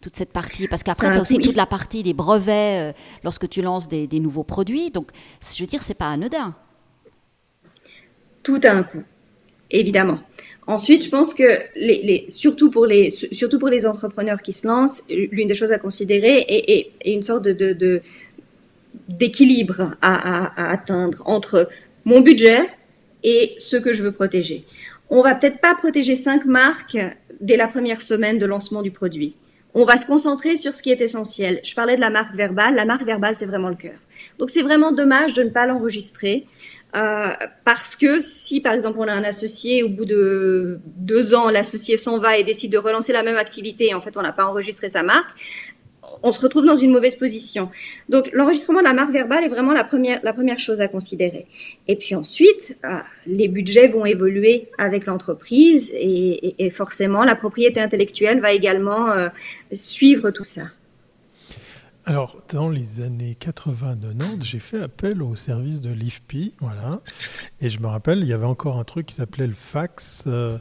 toute 0.00 0.16
cette 0.16 0.32
partie 0.32 0.66
Parce 0.66 0.82
qu'après, 0.82 1.08
tu 1.08 1.12
as 1.14 1.20
aussi 1.20 1.38
toute 1.38 1.56
la 1.56 1.66
partie 1.66 2.02
des 2.02 2.14
brevets 2.14 2.90
euh, 2.90 2.98
lorsque 3.22 3.48
tu 3.48 3.62
lances 3.62 3.88
des, 3.88 4.08
nouveaux 4.20 4.44
produits. 4.44 4.90
Donc, 4.90 5.08
je 5.54 5.60
veux 5.62 5.66
dire, 5.66 5.82
c'est 5.82 5.94
pas 5.94 6.10
anodin. 6.10 6.54
Tout 8.42 8.60
a 8.64 8.70
un 8.70 8.82
coût, 8.82 9.04
évidemment. 9.70 10.20
Ensuite, 10.66 11.04
je 11.04 11.10
pense 11.10 11.34
que, 11.34 11.60
les, 11.76 12.24
surtout, 12.28 12.70
pour 12.70 12.86
les, 12.86 13.10
surtout 13.10 13.58
pour 13.58 13.68
les 13.68 13.86
entrepreneurs 13.86 14.40
qui 14.40 14.52
se 14.52 14.66
lancent, 14.66 15.04
l'une 15.10 15.48
des 15.48 15.54
choses 15.54 15.72
à 15.72 15.78
considérer 15.78 16.44
est, 16.48 16.92
une 17.04 17.22
sorte 17.22 17.44
de, 17.44 18.00
d'équilibre 19.08 19.96
à, 20.00 20.46
à, 20.46 20.70
atteindre 20.70 21.22
entre 21.26 21.68
mon 22.06 22.20
budget 22.20 22.60
et 23.22 23.54
ce 23.58 23.76
que 23.76 23.92
je 23.92 24.02
veux 24.02 24.12
protéger. 24.12 24.64
On 25.10 25.22
va 25.22 25.34
peut-être 25.34 25.60
pas 25.60 25.74
protéger 25.74 26.14
cinq 26.14 26.46
marques 26.46 26.98
dès 27.40 27.56
la 27.56 27.68
première 27.68 28.00
semaine 28.00 28.38
de 28.38 28.46
lancement 28.46 28.80
du 28.80 28.90
produit 28.90 29.36
on 29.74 29.84
va 29.84 29.96
se 29.96 30.06
concentrer 30.06 30.56
sur 30.56 30.74
ce 30.74 30.82
qui 30.82 30.90
est 30.90 31.00
essentiel. 31.00 31.60
Je 31.64 31.74
parlais 31.74 31.96
de 31.96 32.00
la 32.00 32.10
marque 32.10 32.34
verbale. 32.34 32.74
La 32.74 32.84
marque 32.84 33.04
verbale, 33.04 33.34
c'est 33.34 33.46
vraiment 33.46 33.68
le 33.68 33.76
cœur. 33.76 33.98
Donc 34.38 34.50
c'est 34.50 34.62
vraiment 34.62 34.92
dommage 34.92 35.34
de 35.34 35.42
ne 35.42 35.50
pas 35.50 35.66
l'enregistrer. 35.66 36.46
Euh, 36.96 37.32
parce 37.64 37.94
que 37.94 38.20
si 38.20 38.60
par 38.60 38.72
exemple 38.72 38.98
on 38.98 39.06
a 39.06 39.12
un 39.12 39.22
associé, 39.22 39.84
au 39.84 39.88
bout 39.88 40.04
de 40.04 40.80
deux 40.84 41.34
ans, 41.34 41.48
l'associé 41.48 41.96
s'en 41.96 42.18
va 42.18 42.36
et 42.36 42.42
décide 42.42 42.72
de 42.72 42.78
relancer 42.78 43.12
la 43.12 43.22
même 43.22 43.36
activité 43.36 43.90
et 43.90 43.94
en 43.94 44.00
fait 44.00 44.16
on 44.16 44.22
n'a 44.22 44.32
pas 44.32 44.44
enregistré 44.46 44.88
sa 44.88 45.04
marque, 45.04 45.30
on 46.22 46.32
se 46.32 46.40
retrouve 46.40 46.66
dans 46.66 46.76
une 46.76 46.90
mauvaise 46.90 47.14
position. 47.14 47.70
Donc 48.08 48.30
l'enregistrement 48.32 48.80
de 48.80 48.84
la 48.84 48.92
marque 48.92 49.12
verbale 49.12 49.44
est 49.44 49.48
vraiment 49.48 49.72
la 49.72 49.84
première, 49.84 50.20
la 50.22 50.32
première 50.32 50.58
chose 50.58 50.80
à 50.80 50.88
considérer. 50.88 51.46
Et 51.88 51.96
puis 51.96 52.14
ensuite, 52.14 52.76
euh, 52.84 52.98
les 53.26 53.48
budgets 53.48 53.88
vont 53.88 54.06
évoluer 54.06 54.68
avec 54.78 55.06
l'entreprise 55.06 55.92
et, 55.94 56.54
et, 56.64 56.70
forcément 56.70 57.24
la 57.24 57.34
propriété 57.34 57.80
intellectuelle 57.80 58.40
va 58.40 58.52
également 58.52 59.10
euh, 59.10 59.28
suivre 59.72 60.30
tout 60.30 60.44
ça. 60.44 60.62
Alors, 62.06 62.38
dans 62.50 62.70
les 62.70 63.02
années 63.02 63.36
80-90, 63.38 64.42
j'ai 64.42 64.58
fait 64.58 64.80
appel 64.80 65.22
au 65.22 65.36
service 65.36 65.82
de 65.82 65.90
l'IFPI, 65.90 66.54
voilà. 66.58 67.00
Et 67.60 67.68
je 67.68 67.78
me 67.78 67.88
rappelle, 67.88 68.20
il 68.20 68.26
y 68.26 68.32
avait 68.32 68.46
encore 68.46 68.78
un 68.78 68.84
truc 68.84 69.06
qui 69.06 69.14
s'appelait 69.14 69.46
le 69.46 69.54
fax. 69.54 70.24
Euh, 70.26 70.58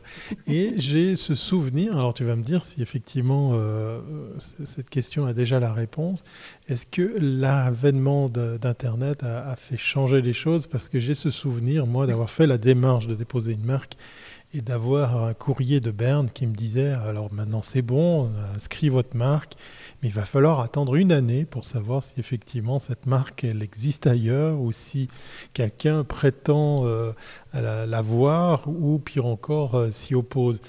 et 0.47 0.73
j'ai 0.77 1.15
ce 1.15 1.35
souvenir, 1.35 1.97
alors 1.97 2.13
tu 2.13 2.25
vas 2.25 2.35
me 2.35 2.43
dire 2.43 2.65
si 2.65 2.81
effectivement 2.81 3.51
euh, 3.53 4.01
cette 4.37 4.89
question 4.89 5.25
a 5.25 5.33
déjà 5.33 5.61
la 5.61 5.71
réponse. 5.73 6.25
Est-ce 6.67 6.85
que 6.85 7.15
l'avènement 7.19 8.27
d'Internet 8.27 9.23
a, 9.23 9.49
a 9.49 9.55
fait 9.55 9.77
changer 9.77 10.21
les 10.21 10.33
choses? 10.33 10.67
Parce 10.67 10.89
que 10.89 10.99
j'ai 10.99 11.15
ce 11.15 11.31
souvenir, 11.31 11.87
moi, 11.87 12.05
d'avoir 12.05 12.29
fait 12.29 12.47
la 12.47 12.57
démarche 12.57 13.07
de 13.07 13.15
déposer 13.15 13.53
une 13.53 13.65
marque 13.65 13.95
et 14.53 14.61
d'avoir 14.61 15.23
un 15.23 15.33
courrier 15.33 15.79
de 15.79 15.91
Berne 15.91 16.29
qui 16.29 16.47
me 16.47 16.55
disait 16.55 16.89
alors 16.89 17.31
maintenant 17.31 17.61
c'est 17.61 17.83
bon, 17.83 18.31
inscris 18.55 18.89
votre 18.89 19.15
marque, 19.15 19.53
mais 20.01 20.09
il 20.09 20.13
va 20.13 20.25
falloir 20.25 20.59
attendre 20.59 20.95
une 20.95 21.11
année 21.11 21.45
pour 21.45 21.65
savoir 21.65 22.03
si 22.03 22.13
effectivement 22.17 22.79
cette 22.79 23.05
marque 23.05 23.43
elle 23.43 23.63
existe 23.63 24.07
ailleurs 24.07 24.59
ou 24.59 24.71
si 24.71 25.07
quelqu'un 25.53 26.03
prétend 26.03 26.85
euh, 26.85 27.11
la, 27.53 28.01
voir 28.01 28.67
ou 28.67 28.99
pire 28.99 29.25
encore 29.25 29.75
euh, 29.75 29.91
s'y 29.91 30.15
oppose. 30.15 30.61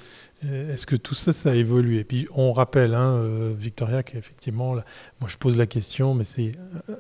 Euh, 0.47 0.73
est-ce 0.73 0.87
que 0.87 0.97
tout 0.97 1.15
ça, 1.15 1.35
ça 1.35 1.51
a 1.51 1.55
évolué? 1.55 1.99
Et 1.99 2.05
puis 2.05 2.27
on 2.35 2.53
rappelle, 2.53 2.95
hein, 2.95 3.17
euh, 3.17 3.53
Victoria, 3.57 4.03
qu'effectivement, 4.03 4.73
moi 4.73 5.29
je 5.29 5.37
pose 5.37 5.59
la 5.59 5.67
question, 5.67 6.15
mais 6.15 6.25
c'est 6.25 6.53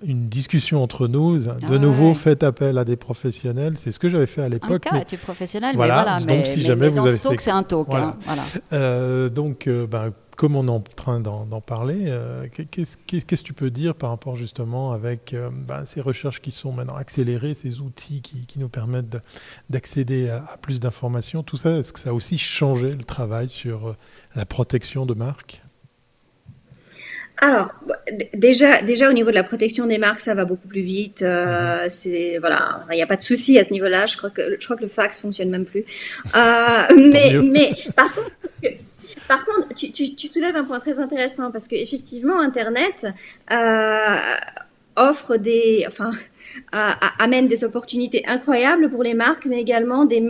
une 0.02 0.26
discussion 0.26 0.82
entre 0.82 1.08
nous. 1.08 1.38
De 1.38 1.50
ah 1.62 1.78
nouveau, 1.78 2.14
faites 2.14 2.42
appel 2.42 2.76
à 2.76 2.84
des 2.84 2.96
professionnels. 2.96 3.78
C'est 3.78 3.92
ce 3.92 3.98
que 3.98 4.10
j'avais 4.10 4.26
fait 4.26 4.42
à 4.42 4.48
l'époque. 4.50 4.86
Un 4.88 4.98
cas, 4.98 5.04
tu 5.04 5.14
es 5.14 5.18
professionnel, 5.18 5.70
mais 5.72 5.86
voilà. 5.86 6.20
Donc 6.20 6.46
si 6.46 6.60
jamais 6.60 6.88
vous 6.88 7.06
avez... 7.06 7.16
c'est 7.16 7.50
un 7.50 7.62
talk. 7.62 7.88
Hein, 7.90 9.28
donc, 9.30 9.68
ben, 9.68 10.12
comme 10.40 10.56
on 10.56 10.68
est 10.68 10.70
en 10.70 10.80
train 10.80 11.20
d'en 11.20 11.60
parler, 11.60 12.04
euh, 12.06 12.46
qu'est-ce 12.48 12.96
que 12.96 13.34
tu 13.34 13.52
peux 13.52 13.70
dire 13.70 13.94
par 13.94 14.08
rapport 14.08 14.36
justement 14.36 14.92
avec 14.92 15.34
euh, 15.34 15.50
ben, 15.52 15.84
ces 15.84 16.00
recherches 16.00 16.40
qui 16.40 16.50
sont 16.50 16.72
maintenant 16.72 16.96
accélérées, 16.96 17.52
ces 17.52 17.82
outils 17.82 18.22
qui, 18.22 18.58
nous 18.58 18.70
permettent 18.70 19.18
d'accéder 19.68 20.30
à, 20.30 20.56
plus 20.62 20.80
d'informations, 20.80 21.42
tout 21.42 21.58
ça, 21.58 21.76
est-ce 21.76 21.92
que 21.92 22.00
ça 22.00 22.08
a 22.08 22.12
aussi 22.14 22.38
changé 22.38 22.92
le 22.92 23.04
travail 23.04 23.50
sur 23.50 23.88
euh, 23.88 23.96
la 24.34 24.46
protection 24.46 25.04
de 25.04 25.12
marques? 25.12 25.60
Alors, 27.36 27.74
déjà, 28.32 28.80
déjà 28.80 29.10
au 29.10 29.12
niveau 29.12 29.28
de 29.28 29.34
la 29.34 29.44
protection 29.44 29.84
des 29.84 29.98
marques, 29.98 30.20
ça 30.20 30.32
va 30.32 30.46
beaucoup 30.46 30.68
plus 30.68 30.80
vite. 30.80 31.20
Mhm. 31.20 31.90
C'est 31.90 32.38
voilà, 32.38 32.86
il 32.90 32.94
n'y 32.94 33.02
a 33.02 33.06
pas 33.06 33.16
de 33.16 33.22
souci 33.22 33.58
à 33.58 33.64
ce 33.64 33.74
niveau-là. 33.74 34.06
Je 34.06 34.16
crois 34.16 34.30
que 34.30 34.56
je 34.58 34.64
crois 34.64 34.76
que 34.76 34.82
le 34.82 34.88
fax 34.88 35.20
fonctionne 35.20 35.50
même 35.50 35.66
plus. 35.66 35.84
mais 36.34 37.34
mais 37.42 37.74
par 37.94 38.12
contre, 38.14 38.30
par 39.28 39.44
contre, 39.44 39.68
tu, 39.74 40.28
soulèves 40.28 40.56
un 40.56 40.64
point 40.64 40.80
très 40.80 41.00
intéressant 41.00 41.50
parce 41.50 41.68
qu'effectivement, 41.68 42.40
Internet 42.40 43.06
euh, 43.50 44.34
offre 45.00 45.36
des, 45.36 45.84
enfin, 45.86 46.10
amène 47.18 47.48
des 47.48 47.64
opportunités 47.64 48.24
incroyables 48.26 48.90
pour 48.90 49.02
les 49.02 49.14
marques, 49.14 49.46
mais 49.46 49.60
également 49.60 50.04
des, 50.04 50.20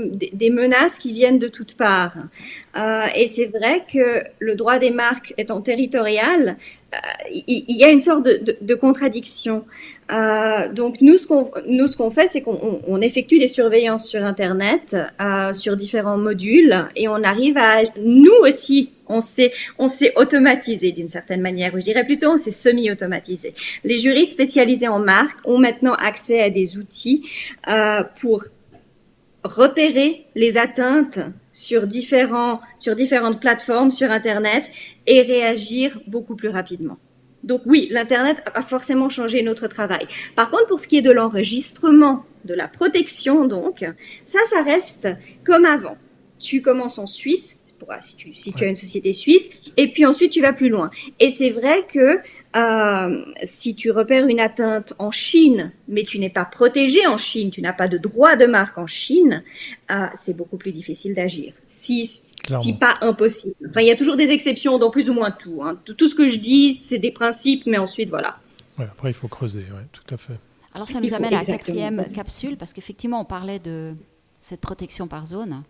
menaces 0.50 0.98
qui 0.98 1.12
viennent 1.12 1.38
de 1.38 1.48
toutes 1.48 1.76
parts. 1.76 2.14
Euh, 2.76 3.02
et 3.14 3.26
c'est 3.26 3.46
vrai 3.46 3.84
que 3.92 4.22
le 4.38 4.54
droit 4.54 4.78
des 4.78 4.90
marques 4.90 5.34
étant 5.38 5.60
territorial, 5.60 6.56
euh, 6.94 6.96
il, 7.30 7.76
y 7.76 7.84
a 7.84 7.90
une 7.90 8.00
sorte 8.00 8.24
de, 8.24 8.74
contradiction. 8.74 9.64
Euh, 10.12 10.72
donc 10.72 11.00
nous, 11.00 11.16
ce 11.16 11.26
qu'on 11.26 11.50
nous 11.66 11.86
ce 11.86 11.96
qu'on 11.96 12.10
fait, 12.10 12.26
c'est 12.26 12.42
qu'on 12.42 13.00
effectue 13.00 13.38
des 13.38 13.48
surveillances 13.48 14.08
sur 14.08 14.24
Internet, 14.24 14.96
sur 15.52 15.76
différents 15.76 16.18
modules, 16.18 16.74
et 16.96 17.08
on 17.08 17.22
arrive 17.22 17.56
à 17.58 17.82
nous 17.98 18.34
aussi 18.42 18.90
on 19.10 19.20
s'est 19.20 19.52
on 19.78 19.88
s'est 19.88 20.12
automatisé 20.16 20.92
d'une 20.92 21.08
certaine 21.08 21.40
manière, 21.40 21.74
ou 21.74 21.78
je 21.78 21.84
dirais 21.84 22.04
plutôt 22.04 22.30
on 22.30 22.36
s'est 22.36 22.50
semi-automatisé. 22.50 23.54
Les 23.84 23.98
juristes 23.98 24.32
spécialisés 24.32 24.88
en 24.88 24.98
marque 24.98 25.38
ont 25.44 25.58
maintenant 25.58 25.94
accès 25.94 26.40
à 26.40 26.50
des 26.50 26.78
outils 26.78 27.28
euh, 27.68 28.02
pour 28.20 28.44
repérer 29.44 30.26
les 30.34 30.56
atteintes 30.58 31.18
sur 31.52 31.86
différents 31.86 32.60
sur 32.78 32.94
différentes 32.94 33.40
plateformes 33.40 33.90
sur 33.90 34.10
internet 34.10 34.70
et 35.06 35.22
réagir 35.22 36.00
beaucoup 36.06 36.36
plus 36.36 36.48
rapidement. 36.48 36.98
Donc 37.42 37.62
oui, 37.64 37.88
l'internet 37.90 38.42
a 38.54 38.62
forcément 38.62 39.08
changé 39.08 39.42
notre 39.42 39.66
travail. 39.66 40.06
Par 40.36 40.50
contre, 40.50 40.66
pour 40.66 40.78
ce 40.78 40.86
qui 40.86 40.98
est 40.98 41.02
de 41.02 41.10
l'enregistrement, 41.10 42.24
de 42.44 42.54
la 42.54 42.68
protection 42.68 43.46
donc, 43.46 43.84
ça 44.26 44.40
ça 44.48 44.62
reste 44.62 45.08
comme 45.44 45.64
avant. 45.64 45.96
Tu 46.38 46.62
commences 46.62 46.98
en 46.98 47.06
Suisse, 47.06 47.59
si 48.00 48.16
tu, 48.16 48.32
si 48.32 48.52
tu 48.52 48.64
as 48.64 48.68
une 48.68 48.76
société 48.76 49.12
suisse, 49.12 49.60
et 49.76 49.90
puis 49.90 50.06
ensuite 50.06 50.32
tu 50.32 50.40
vas 50.40 50.52
plus 50.52 50.68
loin. 50.68 50.90
Et 51.18 51.30
c'est 51.30 51.50
vrai 51.50 51.86
que 51.88 52.20
euh, 52.56 53.24
si 53.44 53.76
tu 53.76 53.92
repères 53.92 54.26
une 54.26 54.40
atteinte 54.40 54.92
en 54.98 55.10
Chine, 55.10 55.72
mais 55.86 56.02
tu 56.02 56.18
n'es 56.18 56.30
pas 56.30 56.44
protégé 56.44 57.06
en 57.06 57.16
Chine, 57.16 57.50
tu 57.50 57.62
n'as 57.62 57.72
pas 57.72 57.86
de 57.86 57.96
droit 57.96 58.34
de 58.36 58.46
marque 58.46 58.76
en 58.78 58.86
Chine, 58.86 59.44
euh, 59.90 60.06
c'est 60.14 60.36
beaucoup 60.36 60.56
plus 60.56 60.72
difficile 60.72 61.14
d'agir. 61.14 61.52
Si, 61.64 62.06
si 62.06 62.72
pas 62.74 62.96
impossible. 63.02 63.54
Enfin, 63.68 63.82
il 63.82 63.86
y 63.86 63.92
a 63.92 63.96
toujours 63.96 64.16
des 64.16 64.32
exceptions 64.32 64.78
dans 64.78 64.90
plus 64.90 65.10
ou 65.10 65.14
moins 65.14 65.30
tout. 65.30 65.62
Hein. 65.62 65.78
Tout 65.84 66.08
ce 66.08 66.14
que 66.14 66.26
je 66.26 66.38
dis, 66.38 66.74
c'est 66.74 66.98
des 66.98 67.12
principes, 67.12 67.66
mais 67.66 67.78
ensuite, 67.78 68.10
voilà. 68.10 68.38
après, 68.78 69.10
il 69.10 69.14
faut 69.14 69.28
creuser, 69.28 69.60
ouais, 69.60 69.86
tout 69.92 70.14
à 70.14 70.16
fait. 70.16 70.38
Alors, 70.74 70.88
ça 70.88 71.00
nous 71.00 71.14
amène 71.14 71.34
à 71.34 71.40
la 71.40 71.44
quatrième 71.44 72.04
capsule, 72.14 72.56
parce 72.56 72.72
qu'effectivement, 72.72 73.20
on 73.20 73.24
parlait 73.24 73.58
de 73.60 73.94
cette 74.40 74.60
protection 74.60 75.06
par 75.06 75.26
zone. 75.26 75.62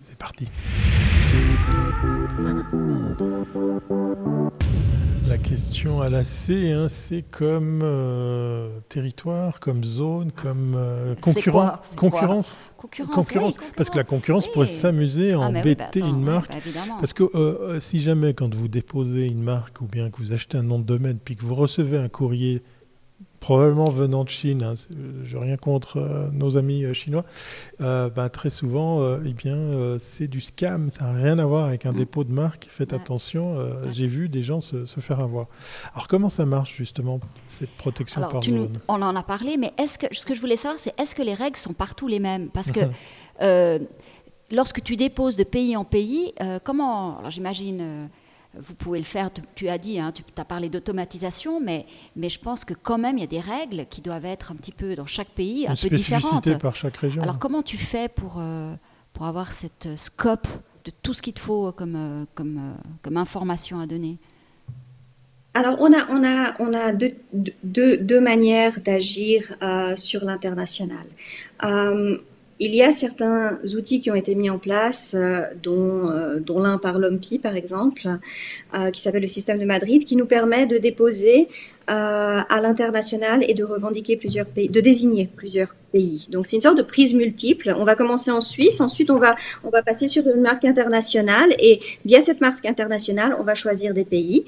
C'est 0.00 0.18
parti. 0.18 0.48
La 5.26 5.38
question 5.38 6.02
à 6.02 6.10
la 6.10 6.24
C, 6.24 6.72
hein, 6.72 6.88
c'est 6.88 7.22
comme 7.22 7.80
euh, 7.82 8.68
territoire, 8.88 9.60
comme 9.60 9.82
zone, 9.82 10.30
comme 10.32 10.74
euh, 10.76 11.14
concurrence? 11.16 11.92
concurrence. 11.96 12.58
Concurrence. 12.76 13.56
Parce 13.76 13.88
que 13.88 13.96
la 13.96 14.04
concurrence 14.04 14.46
pourrait 14.48 14.66
s'amuser 14.66 15.32
à 15.32 15.40
ah, 15.40 15.48
embêter 15.48 16.00
une 16.00 16.20
marque. 16.20 16.54
Parce 17.00 17.14
que 17.14 17.24
euh, 17.34 17.80
si 17.80 18.00
jamais, 18.00 18.34
quand 18.34 18.54
vous 18.54 18.68
déposez 18.68 19.26
une 19.26 19.42
marque 19.42 19.80
ou 19.80 19.86
bien 19.86 20.10
que 20.10 20.18
vous 20.18 20.32
achetez 20.32 20.58
un 20.58 20.62
nom 20.62 20.78
de 20.78 20.84
domaine, 20.84 21.18
puis 21.24 21.36
que 21.36 21.44
vous 21.44 21.54
recevez 21.54 21.96
un 21.96 22.08
courrier 22.08 22.62
probablement 23.44 23.90
venant 23.90 24.24
de 24.24 24.30
Chine, 24.30 24.62
hein, 24.62 24.72
je 25.22 25.36
n'ai 25.36 25.44
rien 25.44 25.56
contre 25.58 25.98
euh, 25.98 26.30
nos 26.32 26.56
amis 26.56 26.82
euh, 26.82 26.94
chinois, 26.94 27.26
euh, 27.82 28.08
bah, 28.08 28.30
très 28.30 28.48
souvent, 28.48 29.18
eh 29.22 29.34
bien, 29.34 29.98
c'est 29.98 30.28
du 30.28 30.40
scam, 30.40 30.88
ça 30.88 31.04
n'a 31.04 31.22
rien 31.22 31.38
à 31.38 31.44
voir 31.44 31.66
avec 31.66 31.84
un 31.84 31.92
mm. 31.92 31.96
dépôt 31.96 32.24
de 32.24 32.32
marque. 32.32 32.66
Faites 32.70 32.94
attention, 32.94 33.58
j'ai 33.92 34.06
vu 34.06 34.30
des 34.30 34.42
gens 34.42 34.60
se, 34.60 34.86
faire 34.86 35.20
avoir. 35.20 35.46
Alors 35.92 36.08
comment 36.08 36.30
ça 36.30 36.46
marche 36.46 36.74
justement, 36.74 37.20
cette 37.48 37.68
protection 37.76 38.22
par 38.22 38.42
zone? 38.42 38.80
On 38.88 39.02
en 39.02 39.14
a 39.14 39.22
parlé, 39.22 39.58
mais 39.58 39.74
est-ce 39.76 39.98
que, 39.98 40.06
ce 40.10 40.24
que 40.24 40.32
je 40.32 40.40
voulais 40.40 40.56
savoir, 40.56 40.80
c'est 40.80 40.98
est-ce 40.98 41.14
que 41.14 41.22
les 41.22 41.34
règles 41.34 41.58
sont 41.58 41.74
partout 41.74 42.08
les 42.08 42.20
mêmes? 42.20 42.48
Parce 42.48 42.72
que 42.72 42.80
lorsque 44.50 44.82
tu 44.82 44.96
déposes 44.96 45.36
de 45.36 45.44
pays 45.44 45.76
en 45.76 45.84
pays, 45.84 46.32
comment, 46.64 47.18
alors 47.18 47.30
j'imagine 47.30 48.08
vous 48.58 48.74
pouvez 48.74 48.98
le 48.98 49.04
faire, 49.04 49.30
tu, 49.54 49.68
as 49.68 49.78
dit, 49.78 49.98
hein, 49.98 50.12
tu 50.12 50.22
as 50.36 50.44
parlé 50.44 50.68
d'automatisation, 50.68 51.60
mais, 51.60 51.86
mais 52.16 52.28
je 52.28 52.38
pense 52.38 52.64
que 52.64 52.74
quand 52.74 52.98
même, 52.98 53.18
il 53.18 53.20
y 53.20 53.24
a 53.24 53.28
des 53.28 53.40
règles 53.40 53.86
qui 53.86 54.00
doivent 54.00 54.24
être 54.24 54.52
un 54.52 54.54
petit 54.54 54.72
peu 54.72 54.94
dans 54.94 55.06
chaque 55.06 55.30
pays, 55.30 55.66
un 55.66 55.74
peu 55.74 55.88
différentes. 55.94 56.58
par 56.58 56.76
chaque 56.76 56.96
région. 56.96 57.22
Alors 57.22 57.38
comment 57.38 57.62
tu 57.62 57.76
fais 57.76 58.08
pour, 58.08 58.36
euh, 58.38 58.74
pour 59.12 59.26
avoir 59.26 59.52
cette 59.52 59.86
euh, 59.86 59.96
scope 59.96 60.46
de 60.84 60.92
tout 61.02 61.12
ce 61.12 61.22
qu'il 61.22 61.32
te 61.32 61.40
faut 61.40 61.72
comme, 61.72 61.96
euh, 61.96 62.24
comme, 62.34 62.76
comme 63.02 63.16
information 63.16 63.80
à 63.80 63.86
donner? 63.86 64.18
Alors, 65.56 65.76
on 65.78 65.92
a, 65.92 66.10
on 66.10 66.24
a, 66.24 66.54
on 66.58 66.72
a 66.74 66.92
deux, 66.92 67.14
deux, 67.62 67.96
deux 67.96 68.20
manières 68.20 68.80
d'agir 68.80 69.52
sur 69.94 70.24
l'international 70.24 71.06
il 72.60 72.74
y 72.74 72.82
a 72.82 72.92
certains 72.92 73.58
outils 73.76 74.00
qui 74.00 74.10
ont 74.10 74.14
été 74.14 74.34
mis 74.34 74.48
en 74.48 74.58
place, 74.58 75.14
euh, 75.14 75.42
dont, 75.62 76.08
euh, 76.08 76.38
dont 76.38 76.60
l'un 76.60 76.78
par 76.78 76.98
l'OMPI 76.98 77.38
par 77.38 77.56
exemple, 77.56 78.08
euh, 78.74 78.90
qui 78.90 79.00
s'appelle 79.00 79.22
le 79.22 79.28
système 79.28 79.58
de 79.58 79.64
Madrid, 79.64 80.04
qui 80.04 80.16
nous 80.16 80.26
permet 80.26 80.66
de 80.66 80.78
déposer 80.78 81.48
à 81.86 82.60
l'international 82.60 83.44
et 83.48 83.54
de 83.54 83.64
revendiquer 83.64 84.16
plusieurs 84.16 84.46
pays, 84.46 84.68
de 84.68 84.80
désigner 84.80 85.28
plusieurs 85.34 85.74
pays. 85.94 86.26
Donc 86.28 86.44
c'est 86.44 86.56
une 86.56 86.62
sorte 86.62 86.78
de 86.78 86.82
prise 86.82 87.14
multiple. 87.14 87.72
On 87.78 87.84
va 87.84 87.94
commencer 87.94 88.30
en 88.32 88.40
Suisse, 88.40 88.80
ensuite 88.80 89.10
on 89.10 89.18
va 89.18 89.36
on 89.62 89.70
va 89.70 89.82
passer 89.82 90.08
sur 90.08 90.26
une 90.26 90.40
marque 90.40 90.64
internationale 90.64 91.54
et 91.58 91.80
via 92.04 92.20
cette 92.20 92.40
marque 92.40 92.66
internationale, 92.66 93.36
on 93.38 93.44
va 93.44 93.54
choisir 93.54 93.94
des 93.94 94.04
pays 94.04 94.44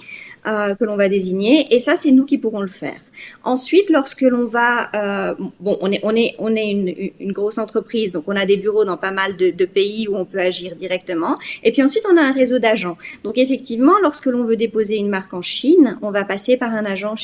euh, 0.46 0.74
que 0.74 0.84
l'on 0.84 0.96
va 0.96 1.08
désigner 1.08 1.72
et 1.74 1.78
ça 1.78 1.94
c'est 1.94 2.10
nous 2.10 2.24
qui 2.24 2.38
pourrons 2.38 2.62
le 2.62 2.66
faire. 2.66 3.00
Ensuite, 3.44 3.88
lorsque 3.90 4.22
l'on 4.22 4.44
va, 4.44 4.90
euh, 4.94 5.34
bon, 5.60 5.78
on 5.80 5.90
est 5.90 6.00
on 6.02 6.14
est 6.14 6.34
on 6.38 6.54
est 6.54 6.70
une, 6.70 6.94
une, 7.20 7.32
grosse 7.32 7.58
entreprise, 7.58 8.12
donc 8.12 8.24
on 8.26 8.36
a 8.36 8.44
des 8.44 8.56
bureaux 8.56 8.84
dans 8.84 8.96
pas 8.96 9.10
mal 9.10 9.36
de, 9.36 9.50
de 9.50 9.64
pays 9.64 10.08
où 10.08 10.16
on 10.16 10.24
peut 10.24 10.40
agir 10.40 10.74
directement. 10.74 11.38
Et 11.62 11.70
puis 11.72 11.82
ensuite 11.82 12.04
on 12.12 12.16
a 12.16 12.22
un 12.22 12.32
réseau 12.32 12.58
d'agents. 12.58 12.98
Donc 13.24 13.38
effectivement, 13.38 13.94
lorsque 14.02 14.26
l'on 14.26 14.44
veut 14.44 14.56
déposer 14.56 14.96
une 14.96 15.08
marque 15.08 15.32
en 15.32 15.42
Chine, 15.42 15.98
on 16.02 16.10
va 16.10 16.24
passer 16.24 16.56
par 16.56 16.74
un 16.74 16.84
agent. 16.84 17.14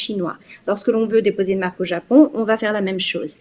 Lorsque 0.66 0.88
l'on 0.88 1.06
veut 1.06 1.22
déposer 1.22 1.52
une 1.52 1.60
marque 1.60 1.80
au 1.80 1.84
Japon, 1.84 2.30
on 2.34 2.44
va 2.44 2.56
faire 2.56 2.72
la 2.72 2.80
même 2.80 3.00
chose. 3.00 3.38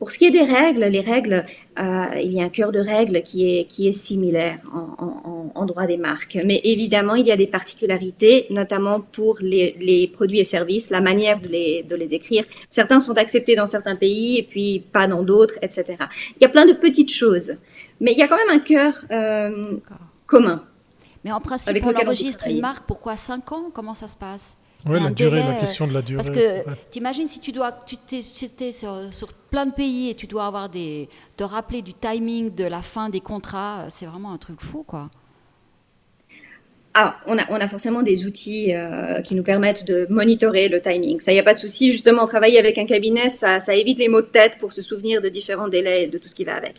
Pour 0.00 0.10
ce 0.10 0.16
qui 0.16 0.24
est 0.24 0.30
des 0.30 0.40
règles, 0.40 0.84
les 0.84 1.02
règles, 1.02 1.44
euh, 1.78 2.06
il 2.16 2.32
y 2.32 2.40
a 2.40 2.44
un 2.44 2.48
cœur 2.48 2.72
de 2.72 2.80
règles 2.80 3.22
qui 3.22 3.58
est, 3.58 3.64
qui 3.66 3.86
est 3.86 3.92
similaire 3.92 4.58
en, 4.72 5.04
en, 5.04 5.52
en, 5.54 5.66
droit 5.66 5.86
des 5.86 5.98
marques. 5.98 6.38
Mais 6.42 6.58
évidemment, 6.64 7.16
il 7.16 7.26
y 7.26 7.30
a 7.30 7.36
des 7.36 7.46
particularités, 7.46 8.46
notamment 8.48 9.02
pour 9.02 9.36
les, 9.42 9.76
les 9.78 10.08
produits 10.08 10.40
et 10.40 10.44
services, 10.44 10.88
la 10.88 11.02
manière 11.02 11.38
de 11.38 11.48
les, 11.48 11.82
de 11.82 11.94
les, 11.96 12.14
écrire. 12.14 12.44
Certains 12.70 12.98
sont 12.98 13.18
acceptés 13.18 13.56
dans 13.56 13.66
certains 13.66 13.94
pays 13.94 14.38
et 14.38 14.42
puis 14.42 14.80
pas 14.90 15.06
dans 15.06 15.22
d'autres, 15.22 15.58
etc. 15.60 15.96
Il 16.36 16.40
y 16.40 16.46
a 16.46 16.48
plein 16.48 16.64
de 16.64 16.72
petites 16.72 17.12
choses. 17.12 17.56
Mais 18.00 18.12
il 18.12 18.18
y 18.18 18.22
a 18.22 18.28
quand 18.28 18.38
même 18.38 18.58
un 18.58 18.60
cœur 18.60 19.04
euh, 19.10 19.76
commun. 20.24 20.64
Mais 21.24 21.32
en 21.32 21.40
principe, 21.40 21.76
on 21.84 21.94
enregistre 21.94 22.46
une 22.46 22.60
marque, 22.60 22.86
pourquoi 22.86 23.16
5 23.16 23.52
ans? 23.52 23.70
Comment 23.74 23.92
ça 23.92 24.08
se 24.08 24.16
passe? 24.16 24.56
Oui, 24.86 25.00
la 25.00 25.10
durée, 25.10 25.42
la 25.42 25.54
question 25.54 25.86
de 25.86 25.92
la 25.92 26.02
durée. 26.02 26.16
Parce 26.16 26.30
que 26.30 26.62
tu 26.90 26.98
imagines 26.98 27.28
si 27.28 27.40
tu 27.40 27.52
dois, 27.52 27.72
tu 27.86 27.96
étais 28.44 28.72
sur, 28.72 29.12
sur, 29.12 29.32
plein 29.50 29.66
de 29.66 29.72
pays 29.72 30.10
et 30.10 30.14
tu 30.14 30.26
dois 30.26 30.46
avoir 30.46 30.68
des, 30.68 31.08
te 31.36 31.42
rappeler 31.42 31.82
du 31.82 31.92
timing 31.92 32.54
de 32.54 32.64
la 32.64 32.82
fin 32.82 33.08
des 33.08 33.20
contrats, 33.20 33.86
c'est 33.90 34.06
vraiment 34.06 34.32
un 34.32 34.38
truc 34.38 34.60
fou, 34.60 34.84
quoi. 34.86 35.10
Ah, 36.92 37.16
on 37.26 37.38
a, 37.38 37.42
on 37.50 37.54
a 37.54 37.68
forcément 37.68 38.02
des 38.02 38.24
outils 38.26 38.74
euh, 38.74 39.20
qui 39.22 39.36
nous 39.36 39.44
permettent 39.44 39.86
de 39.86 40.08
monitorer 40.10 40.68
le 40.68 40.80
timing. 40.80 41.20
Ça, 41.20 41.30
il 41.30 41.36
n'y 41.36 41.40
a 41.40 41.44
pas 41.44 41.54
de 41.54 41.58
souci. 41.58 41.92
Justement, 41.92 42.26
travailler 42.26 42.58
avec 42.58 42.78
un 42.78 42.84
cabinet, 42.84 43.28
ça, 43.28 43.60
ça 43.60 43.76
évite 43.76 44.00
les 44.00 44.08
maux 44.08 44.22
de 44.22 44.26
tête 44.26 44.58
pour 44.58 44.72
se 44.72 44.82
souvenir 44.82 45.20
de 45.20 45.28
différents 45.28 45.68
délais 45.68 46.04
et 46.04 46.06
de 46.08 46.18
tout 46.18 46.26
ce 46.26 46.34
qui 46.34 46.42
va 46.42 46.56
avec. 46.56 46.74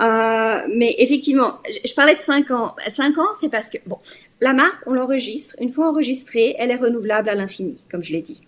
Euh, 0.00 0.66
mais 0.74 0.96
effectivement, 0.98 1.60
je, 1.70 1.88
je, 1.88 1.94
parlais 1.94 2.16
de 2.16 2.20
5 2.20 2.50
ans. 2.50 2.74
5 2.88 3.16
ans, 3.18 3.32
c'est 3.32 3.48
parce 3.48 3.70
que, 3.70 3.78
bon, 3.86 3.98
la 4.40 4.52
marque, 4.52 4.82
on 4.86 4.92
l'enregistre. 4.92 5.56
Une 5.60 5.70
fois 5.70 5.88
enregistrée, 5.88 6.54
elle 6.58 6.70
est 6.70 6.76
renouvelable 6.76 7.28
à 7.28 7.34
l'infini, 7.34 7.78
comme 7.90 8.02
je 8.02 8.12
l'ai 8.12 8.22
dit. 8.22 8.42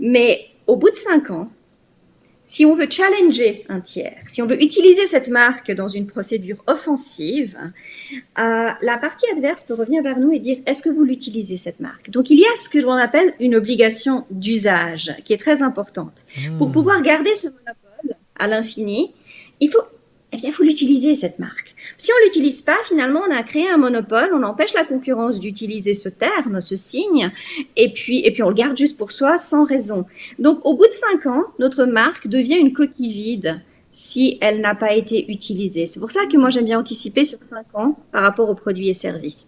Mais 0.00 0.46
au 0.66 0.76
bout 0.76 0.90
de 0.90 0.96
cinq 0.96 1.30
ans, 1.30 1.50
si 2.46 2.66
on 2.66 2.74
veut 2.74 2.88
challenger 2.90 3.64
un 3.70 3.80
tiers, 3.80 4.22
si 4.26 4.42
on 4.42 4.46
veut 4.46 4.62
utiliser 4.62 5.06
cette 5.06 5.28
marque 5.28 5.72
dans 5.72 5.88
une 5.88 6.06
procédure 6.06 6.62
offensive, 6.66 7.56
euh, 8.12 8.68
la 8.80 8.98
partie 8.98 9.24
adverse 9.32 9.64
peut 9.64 9.72
revenir 9.72 10.02
vers 10.02 10.18
nous 10.18 10.30
et 10.30 10.38
dire 10.38 10.58
est-ce 10.66 10.82
que 10.82 10.90
vous 10.90 11.04
l'utilisez 11.04 11.56
cette 11.56 11.80
marque? 11.80 12.10
Donc 12.10 12.28
il 12.28 12.38
y 12.38 12.44
a 12.44 12.56
ce 12.56 12.68
que 12.68 12.78
l'on 12.78 12.92
appelle 12.92 13.32
une 13.40 13.54
obligation 13.54 14.26
d'usage 14.30 15.14
qui 15.24 15.32
est 15.32 15.38
très 15.38 15.62
importante. 15.62 16.12
Pour 16.58 16.68
hmm. 16.68 16.72
pouvoir 16.72 17.02
garder 17.02 17.34
ce 17.34 17.48
monopole 17.48 18.16
à 18.36 18.46
l'infini, 18.46 19.14
il 19.60 19.70
faut, 19.70 19.82
eh 20.32 20.36
bien, 20.36 20.50
il 20.50 20.52
faut 20.52 20.64
l'utiliser 20.64 21.14
cette 21.14 21.38
marque. 21.38 21.73
Si 22.04 22.10
on 22.12 22.24
l'utilise 22.26 22.60
pas, 22.60 22.76
finalement, 22.84 23.22
on 23.26 23.34
a 23.34 23.42
créé 23.42 23.66
un 23.66 23.78
monopole, 23.78 24.28
on 24.34 24.42
empêche 24.42 24.74
la 24.74 24.84
concurrence 24.84 25.40
d'utiliser 25.40 25.94
ce 25.94 26.10
terme, 26.10 26.60
ce 26.60 26.76
signe, 26.76 27.32
et 27.76 27.94
puis, 27.94 28.18
et 28.18 28.30
puis 28.30 28.42
on 28.42 28.50
le 28.50 28.54
garde 28.54 28.76
juste 28.76 28.98
pour 28.98 29.10
soi 29.10 29.38
sans 29.38 29.64
raison. 29.64 30.04
Donc, 30.38 30.60
au 30.66 30.74
bout 30.74 30.86
de 30.86 30.92
cinq 30.92 31.24
ans, 31.24 31.44
notre 31.58 31.86
marque 31.86 32.28
devient 32.28 32.56
une 32.56 32.74
coquille 32.74 33.08
vide 33.08 33.62
si 33.90 34.36
elle 34.42 34.60
n'a 34.60 34.74
pas 34.74 34.92
été 34.92 35.30
utilisée. 35.30 35.86
C'est 35.86 35.98
pour 35.98 36.10
ça 36.10 36.26
que 36.30 36.36
moi 36.36 36.50
j'aime 36.50 36.66
bien 36.66 36.78
anticiper 36.78 37.24
sur 37.24 37.42
cinq 37.42 37.64
ans 37.72 37.96
par 38.12 38.20
rapport 38.20 38.50
aux 38.50 38.54
produits 38.54 38.90
et 38.90 38.94
services. 38.94 39.46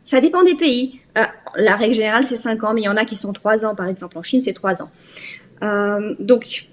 Ça 0.00 0.20
dépend 0.20 0.44
des 0.44 0.54
pays. 0.54 1.00
Euh, 1.18 1.24
la 1.56 1.74
règle 1.74 1.94
générale, 1.94 2.24
c'est 2.24 2.36
cinq 2.36 2.62
ans, 2.62 2.72
mais 2.72 2.82
il 2.82 2.84
y 2.84 2.88
en 2.88 2.96
a 2.96 3.04
qui 3.04 3.16
sont 3.16 3.32
trois 3.32 3.66
ans, 3.66 3.74
par 3.74 3.88
exemple. 3.88 4.16
En 4.16 4.22
Chine, 4.22 4.42
c'est 4.44 4.52
trois 4.52 4.80
ans. 4.80 4.90
Euh, 5.64 6.14
donc, 6.20 6.68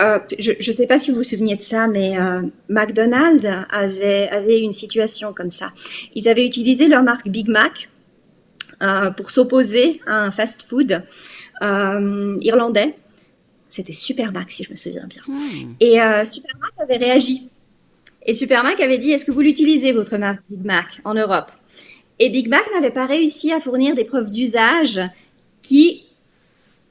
euh, 0.00 0.18
je 0.38 0.52
ne 0.52 0.72
sais 0.72 0.86
pas 0.86 0.98
si 0.98 1.10
vous 1.10 1.18
vous 1.18 1.22
souvenez 1.22 1.56
de 1.56 1.62
ça, 1.62 1.86
mais 1.86 2.18
euh, 2.18 2.42
McDonald's 2.68 3.46
avait, 3.70 4.28
avait 4.28 4.60
une 4.60 4.72
situation 4.72 5.32
comme 5.32 5.50
ça. 5.50 5.72
Ils 6.14 6.28
avaient 6.28 6.46
utilisé 6.46 6.88
leur 6.88 7.02
marque 7.02 7.28
Big 7.28 7.48
Mac 7.48 7.90
euh, 8.82 9.10
pour 9.10 9.30
s'opposer 9.30 10.00
à 10.06 10.24
un 10.24 10.30
fast-food 10.30 11.04
irlandais. 12.40 12.94
C'était 13.68 13.94
Super 13.94 14.32
Mac, 14.32 14.50
si 14.52 14.64
je 14.64 14.70
me 14.70 14.76
souviens 14.76 15.06
bien. 15.06 15.22
Hmm. 15.26 15.74
Et 15.80 16.00
euh, 16.00 16.26
Super 16.26 16.56
Mac 16.60 16.72
avait 16.78 17.02
réagi. 17.02 17.48
Et 18.26 18.34
Super 18.34 18.62
Mac 18.62 18.78
avait 18.80 18.98
dit, 18.98 19.12
est-ce 19.12 19.24
que 19.24 19.30
vous 19.30 19.40
l'utilisez, 19.40 19.92
votre 19.92 20.18
marque 20.18 20.42
Big 20.50 20.64
Mac, 20.64 21.00
en 21.04 21.14
Europe? 21.14 21.50
Et 22.18 22.28
Big 22.28 22.48
Mac 22.48 22.64
n'avait 22.74 22.90
pas 22.90 23.06
réussi 23.06 23.50
à 23.50 23.60
fournir 23.60 23.94
des 23.94 24.04
preuves 24.04 24.30
d'usage 24.30 25.00
qui 25.62 26.04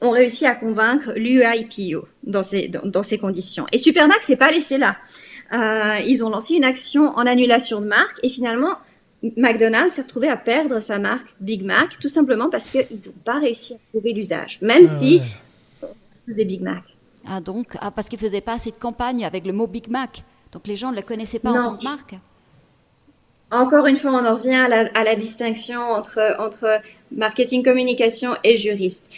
ont 0.02 0.10
réussi 0.10 0.44
à 0.44 0.54
convaincre 0.54 1.12
l'UIPO 1.16 2.06
dans 2.24 2.42
ces, 2.42 2.68
dans, 2.68 3.02
ces 3.02 3.18
conditions. 3.18 3.66
Et 3.72 3.78
Supermax 3.78 4.26
s'est 4.26 4.36
pas 4.36 4.50
laissé 4.50 4.76
là. 4.76 4.96
Euh, 5.52 6.00
ils 6.06 6.24
ont 6.24 6.30
lancé 6.30 6.54
une 6.54 6.64
action 6.64 7.08
en 7.16 7.26
annulation 7.26 7.80
de 7.80 7.86
marque 7.86 8.18
et 8.22 8.28
finalement, 8.28 8.76
McDonald's 9.36 9.94
s'est 9.94 10.02
retrouvé 10.02 10.28
à 10.28 10.36
perdre 10.36 10.80
sa 10.80 10.98
marque 10.98 11.34
Big 11.40 11.62
Mac 11.62 11.98
tout 12.00 12.08
simplement 12.08 12.50
parce 12.50 12.70
qu'ils 12.70 12.82
n'ont 12.82 13.20
pas 13.24 13.38
réussi 13.38 13.74
à 13.74 13.76
trouver 13.90 14.12
l'usage, 14.12 14.58
même 14.60 14.82
ah 14.84 14.86
si 14.86 15.22
c'est 16.26 16.44
Big 16.44 16.62
Mac. 16.62 16.82
Ah 17.24 17.40
donc, 17.40 17.76
ah, 17.80 17.90
parce 17.90 18.08
qu'ils 18.08 18.18
faisaient 18.18 18.40
pas 18.40 18.54
assez 18.54 18.70
de 18.70 18.76
campagne 18.76 19.24
avec 19.24 19.46
le 19.46 19.52
mot 19.52 19.66
Big 19.66 19.88
Mac. 19.88 20.24
Donc 20.52 20.66
les 20.66 20.76
gens 20.76 20.90
ne 20.90 20.96
le 20.96 21.02
connaissaient 21.02 21.38
pas 21.38 21.50
en 21.50 21.62
tant 21.62 21.76
que 21.76 21.84
marque. 21.84 22.14
Encore 23.52 23.86
une 23.86 23.96
fois, 23.96 24.12
on 24.12 24.24
en 24.24 24.34
revient 24.34 24.54
à 24.54 24.66
la, 24.66 24.90
à 24.94 25.04
la 25.04 25.14
distinction 25.14 25.80
entre, 25.82 26.36
entre 26.38 26.80
marketing, 27.14 27.62
communication 27.62 28.34
et 28.42 28.56
juriste. 28.56 29.12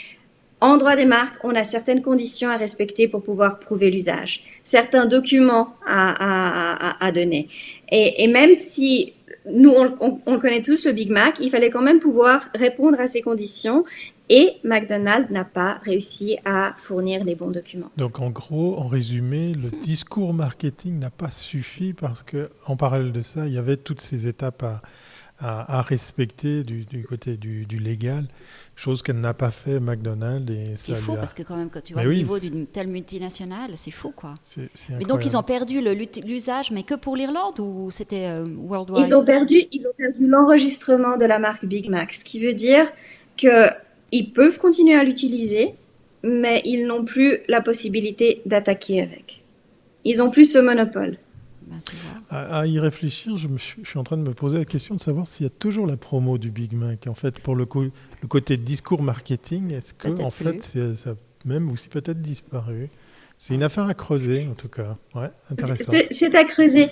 En 0.64 0.78
droit 0.78 0.96
des 0.96 1.04
marques, 1.04 1.44
on 1.44 1.54
a 1.54 1.62
certaines 1.62 2.00
conditions 2.00 2.48
à 2.48 2.56
respecter 2.56 3.06
pour 3.06 3.22
pouvoir 3.22 3.58
prouver 3.58 3.90
l'usage, 3.90 4.42
certains 4.64 5.04
documents 5.04 5.74
à, 5.86 7.12
donner. 7.14 7.48
Et, 7.90 8.26
même 8.28 8.54
si 8.54 9.12
nous, 9.44 9.74
on, 9.76 10.20
on, 10.24 10.38
connaît 10.38 10.62
tous 10.62 10.86
le 10.86 10.92
Big 10.92 11.10
Mac, 11.10 11.36
il 11.38 11.50
fallait 11.50 11.68
quand 11.68 11.82
même 11.82 12.00
pouvoir 12.00 12.48
répondre 12.54 12.98
à 12.98 13.08
ces 13.08 13.20
conditions. 13.20 13.84
Et 14.30 14.52
McDonald's 14.64 15.30
n'a 15.30 15.44
pas 15.44 15.80
réussi 15.82 16.38
à 16.46 16.72
fournir 16.78 17.24
les 17.24 17.34
bons 17.34 17.50
documents. 17.50 17.90
Donc 17.98 18.20
en 18.20 18.30
gros, 18.30 18.78
en 18.78 18.86
résumé, 18.86 19.52
le 19.52 19.68
discours 19.82 20.32
marketing 20.32 20.98
n'a 20.98 21.10
pas 21.10 21.30
suffi 21.30 21.92
parce 21.92 22.22
que 22.22 22.48
en 22.64 22.76
parallèle 22.76 23.12
de 23.12 23.20
ça, 23.20 23.46
il 23.46 23.52
y 23.52 23.58
avait 23.58 23.76
toutes 23.76 24.00
ces 24.00 24.26
étapes 24.28 24.62
à, 24.62 24.80
à, 25.40 25.82
respecter 25.82 26.62
du, 26.62 27.04
côté 27.08 27.36
du, 27.36 27.78
légal, 27.78 28.24
chose 28.76 29.02
qu'elle 29.02 29.20
n'a 29.20 29.34
pas 29.34 29.50
fait 29.50 29.80
McDonald's. 29.80 30.52
C'est 30.76 30.96
fou 30.96 31.14
parce 31.14 31.34
que 31.34 31.42
quand 31.42 31.56
même, 31.56 31.70
quand 31.70 31.82
tu 31.82 31.92
vois 31.92 32.04
le 32.04 32.14
niveau 32.14 32.38
d'une 32.38 32.66
telle 32.66 32.88
multinationale, 32.88 33.72
c'est 33.76 33.90
fou 33.90 34.12
quoi. 34.14 34.34
mais 34.90 35.04
donc 35.04 35.24
ils 35.24 35.36
ont 35.36 35.42
perdu 35.42 35.80
l'usage, 36.24 36.70
mais 36.70 36.82
que 36.82 36.94
pour 36.94 37.16
l'Irlande 37.16 37.60
ou 37.60 37.90
c'était 37.90 38.26
euh, 38.26 38.46
worldwide? 38.56 39.06
Ils 39.06 39.14
ont 39.14 39.24
perdu, 39.24 39.62
ils 39.72 39.86
ont 39.86 39.94
perdu 39.96 40.26
l'enregistrement 40.26 41.16
de 41.16 41.24
la 41.24 41.38
marque 41.38 41.66
Big 41.66 41.90
Mac, 41.90 42.12
ce 42.12 42.24
qui 42.24 42.40
veut 42.40 42.54
dire 42.54 42.90
que 43.36 43.68
ils 44.12 44.32
peuvent 44.32 44.58
continuer 44.58 44.94
à 44.94 45.02
l'utiliser, 45.02 45.74
mais 46.22 46.62
ils 46.64 46.86
n'ont 46.86 47.04
plus 47.04 47.40
la 47.48 47.60
possibilité 47.60 48.40
d'attaquer 48.46 49.02
avec. 49.02 49.42
Ils 50.04 50.22
ont 50.22 50.30
plus 50.30 50.50
ce 50.50 50.58
monopole. 50.58 51.18
Ben, 51.66 51.80
à, 52.30 52.66
y 52.66 52.78
réfléchir, 52.78 53.36
je, 53.36 53.48
me 53.48 53.58
suis, 53.58 53.82
je, 53.84 53.90
suis, 53.90 53.98
en 53.98 54.04
train 54.04 54.16
de 54.16 54.22
me 54.22 54.34
poser 54.34 54.58
la 54.58 54.64
question 54.64 54.94
de 54.94 55.00
savoir 55.00 55.26
s'il 55.26 55.44
y 55.44 55.46
a 55.46 55.50
toujours 55.50 55.86
la 55.86 55.96
promo 55.96 56.38
du 56.38 56.50
Big 56.50 56.72
Mac. 56.72 57.06
En 57.06 57.14
fait, 57.14 57.38
pour 57.38 57.54
le, 57.56 57.66
coup, 57.66 57.82
le 57.82 58.28
côté 58.28 58.56
discours 58.56 59.02
marketing, 59.02 59.72
est-ce 59.72 59.94
que 59.94 60.08
en 60.22 60.30
fait, 60.30 60.62
ça 60.62 61.10
a 61.10 61.14
même 61.44 61.70
aussi 61.70 61.88
peut-être 61.88 62.20
disparu 62.20 62.88
C'est 63.38 63.54
une 63.54 63.62
affaire 63.62 63.86
à 63.86 63.94
creuser, 63.94 64.46
en 64.50 64.54
tout 64.54 64.68
cas. 64.68 64.96
Ouais, 65.14 65.28
intéressant. 65.50 65.92
C'est 66.10 66.34
à 66.34 66.44
creuser. 66.44 66.90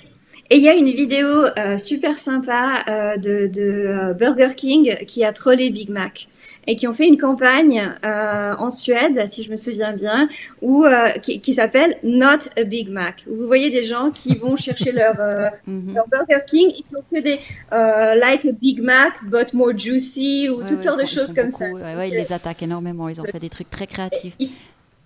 Et 0.49 0.57
il 0.57 0.61
y 0.61 0.69
a 0.69 0.73
une 0.73 0.91
vidéo 0.91 1.45
euh, 1.57 1.77
super 1.77 2.17
sympa 2.17 2.83
euh, 2.87 3.17
de, 3.17 3.47
de 3.47 3.61
euh, 3.61 4.13
Burger 4.13 4.55
King 4.55 4.97
qui 5.07 5.23
a 5.23 5.31
trollé 5.31 5.69
Big 5.69 5.89
Mac 5.89 6.27
et 6.67 6.75
qui 6.75 6.87
ont 6.87 6.93
fait 6.93 7.07
une 7.07 7.17
campagne 7.17 7.93
euh, 8.05 8.55
en 8.57 8.69
Suède, 8.69 9.27
si 9.27 9.43
je 9.43 9.51
me 9.51 9.55
souviens 9.55 9.93
bien, 9.93 10.29
où, 10.61 10.85
euh, 10.85 11.09
qui, 11.21 11.41
qui 11.41 11.53
s'appelle 11.53 11.97
Not 12.03 12.49
a 12.57 12.63
Big 12.63 12.89
Mac. 12.89 13.25
Où 13.29 13.35
vous 13.35 13.47
voyez 13.47 13.69
des 13.69 13.83
gens 13.83 14.11
qui 14.11 14.35
vont 14.35 14.55
chercher 14.55 14.91
leur, 14.93 15.19
euh, 15.19 15.49
mhm. 15.67 15.95
leur 15.95 16.07
Burger 16.07 16.43
King 16.47 16.69
et 16.69 16.83
qui 16.83 16.95
ont 16.95 17.03
fait 17.09 17.21
des 17.21 17.39
like 17.71 18.45
a 18.45 18.51
Big 18.51 18.81
Mac 18.81 19.13
but 19.23 19.53
more 19.53 19.77
juicy 19.77 20.49
ou 20.49 20.63
toutes 20.67 20.81
sortes 20.81 21.01
de 21.01 21.07
choses 21.07 21.33
comme 21.33 21.49
ça. 21.49 21.69
Ouais, 21.69 21.95
ouais, 21.95 22.09
ils 22.09 22.15
les 22.15 22.31
attaquent 22.31 22.63
énormément. 22.63 23.09
Ils 23.09 23.21
ont 23.21 23.25
fait 23.25 23.39
des 23.39 23.49
trucs 23.49 23.69
très 23.69 23.87
créatifs. 23.87 24.35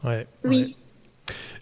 Ouais, 0.03 0.27
oui. 0.43 0.75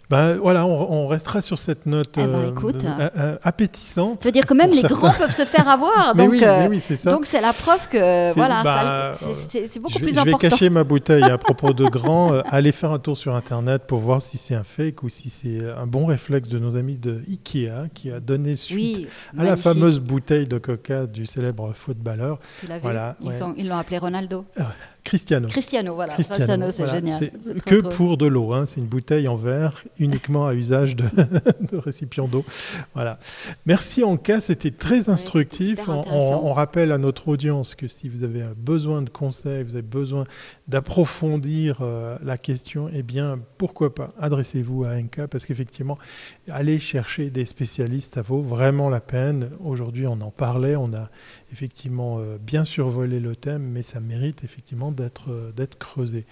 Ben 0.08 0.36
voilà, 0.36 0.66
on, 0.66 1.06
restera 1.06 1.40
sur 1.40 1.58
cette 1.58 1.86
note 1.86 2.14
eh 2.16 2.24
ben, 2.24 2.54
euh, 2.54 3.10
euh, 3.16 3.36
appétissante. 3.42 4.22
Ça 4.22 4.28
veut 4.28 4.32
dire 4.32 4.46
que 4.46 4.54
même 4.54 4.70
les 4.70 4.82
grands 4.82 5.12
peuvent 5.12 5.32
se 5.32 5.44
faire 5.44 5.68
avoir. 5.68 6.14
donc, 6.14 6.30
oui, 6.30 6.42
oui 6.70 6.78
c'est 6.78 6.94
ça. 6.94 7.10
Donc 7.10 7.26
c'est 7.26 7.40
la 7.40 7.52
preuve 7.52 7.88
que 7.88 8.32
voilà, 8.34 8.62
bah, 8.62 9.12
c'est 9.14 9.80
beaucoup 9.80 9.98
plus 9.98 10.16
important. 10.16 10.38
Je 10.38 10.46
vais 10.46 10.50
cacher 10.50 10.70
ma 10.70 10.84
bouteille 10.84 11.24
à 11.24 11.38
propos 11.38 11.72
de 11.72 11.84
grands. 11.90 12.32
allez 12.48 12.70
faire 12.70 12.92
un 12.92 13.00
tour 13.00 13.16
sur 13.16 13.34
Internet 13.34 13.82
pour 13.88 13.98
voir 13.98 14.22
si 14.22 14.38
c'est 14.38 14.54
un 14.54 14.62
fake 14.62 15.02
ou 15.02 15.08
si 15.08 15.28
c'est 15.28 15.58
un 15.76 15.86
bon 15.86 16.06
réflexe 16.06 16.48
de 16.48 16.60
nos 16.60 16.76
amis 16.76 16.98
de 16.98 17.22
Ikea 17.28 17.88
qui 17.92 18.12
a 18.12 18.20
donné 18.20 18.54
suite 18.54 19.08
à 19.36 19.42
la 19.42 19.56
fameuse 19.56 19.98
bouteille 19.98 20.46
de 20.46 20.58
Coca 20.58 21.06
du 21.06 21.26
célèbre 21.26 21.72
footballeur. 21.74 22.38
Tu 22.60 22.68
l'as 22.68 22.78
voilà, 22.78 23.16
vu 23.20 23.28
Ils 23.56 23.68
l'ont 23.68 23.76
appelé 23.76 23.98
Ronaldo. 23.98 24.44
Ah 24.56 24.72
Cristiano. 25.06 25.46
Cristiano, 25.46 25.94
voilà. 25.94 26.14
Cristiano, 26.14 26.70
c'est 26.72 26.88
génial. 26.88 27.30
que 27.64 27.76
pour 27.76 28.16
de 28.16 28.26
l'eau. 28.26 28.52
Hein. 28.52 28.66
C'est 28.66 28.80
une 28.80 28.86
bouteille 28.86 29.28
en 29.28 29.36
verre 29.36 29.84
uniquement 29.98 30.46
à 30.46 30.54
usage 30.54 30.96
de, 30.96 31.04
récipient 31.72 32.28
d'eau. 32.28 32.44
Voilà. 32.94 33.18
Merci 33.66 34.04
Anka, 34.04 34.40
c'était 34.40 34.70
très 34.70 35.08
instructif. 35.08 35.88
on, 35.88 36.52
rappelle 36.52 36.92
à 36.92 36.98
notre 36.98 37.28
audience 37.28 37.74
que 37.74 37.88
si 37.88 38.08
vous 38.08 38.24
avez 38.24 38.42
besoin 38.56 39.02
de 39.02 39.10
conseils, 39.10 39.62
vous 39.62 39.74
avez 39.74 39.82
besoin 39.82 40.24
d'approfondir 40.68 41.78
euh, 41.82 42.16
la 42.22 42.38
question, 42.38 42.88
eh 42.92 43.02
bien, 43.02 43.38
pourquoi 43.58 43.94
pas 43.94 44.14
adressez-vous 44.18 44.84
à 44.84 44.94
Anka 44.94 45.28
parce 45.28 45.44
qu'effectivement, 45.44 45.98
aller 46.48 46.78
chercher 46.78 47.30
des 47.30 47.44
spécialistes, 47.44 48.14
ça 48.14 48.22
vaut 48.22 48.40
vraiment 48.40 48.88
la 48.88 49.00
peine. 49.00 49.50
Aujourd'hui, 49.64 50.06
on 50.06 50.20
en 50.20 50.30
parlait, 50.30 50.76
on 50.76 50.92
a 50.94 51.10
effectivement 51.52 52.18
euh, 52.18 52.38
bien 52.38 52.64
survolé 52.64 53.20
le 53.20 53.36
thème, 53.36 53.62
mais 53.62 53.82
ça 53.82 54.00
mérite 54.00 54.44
effectivement 54.44 54.92
d'être 54.92 55.30
euh, 55.30 55.52
d'être 55.52 55.78
creusé. 55.78 56.24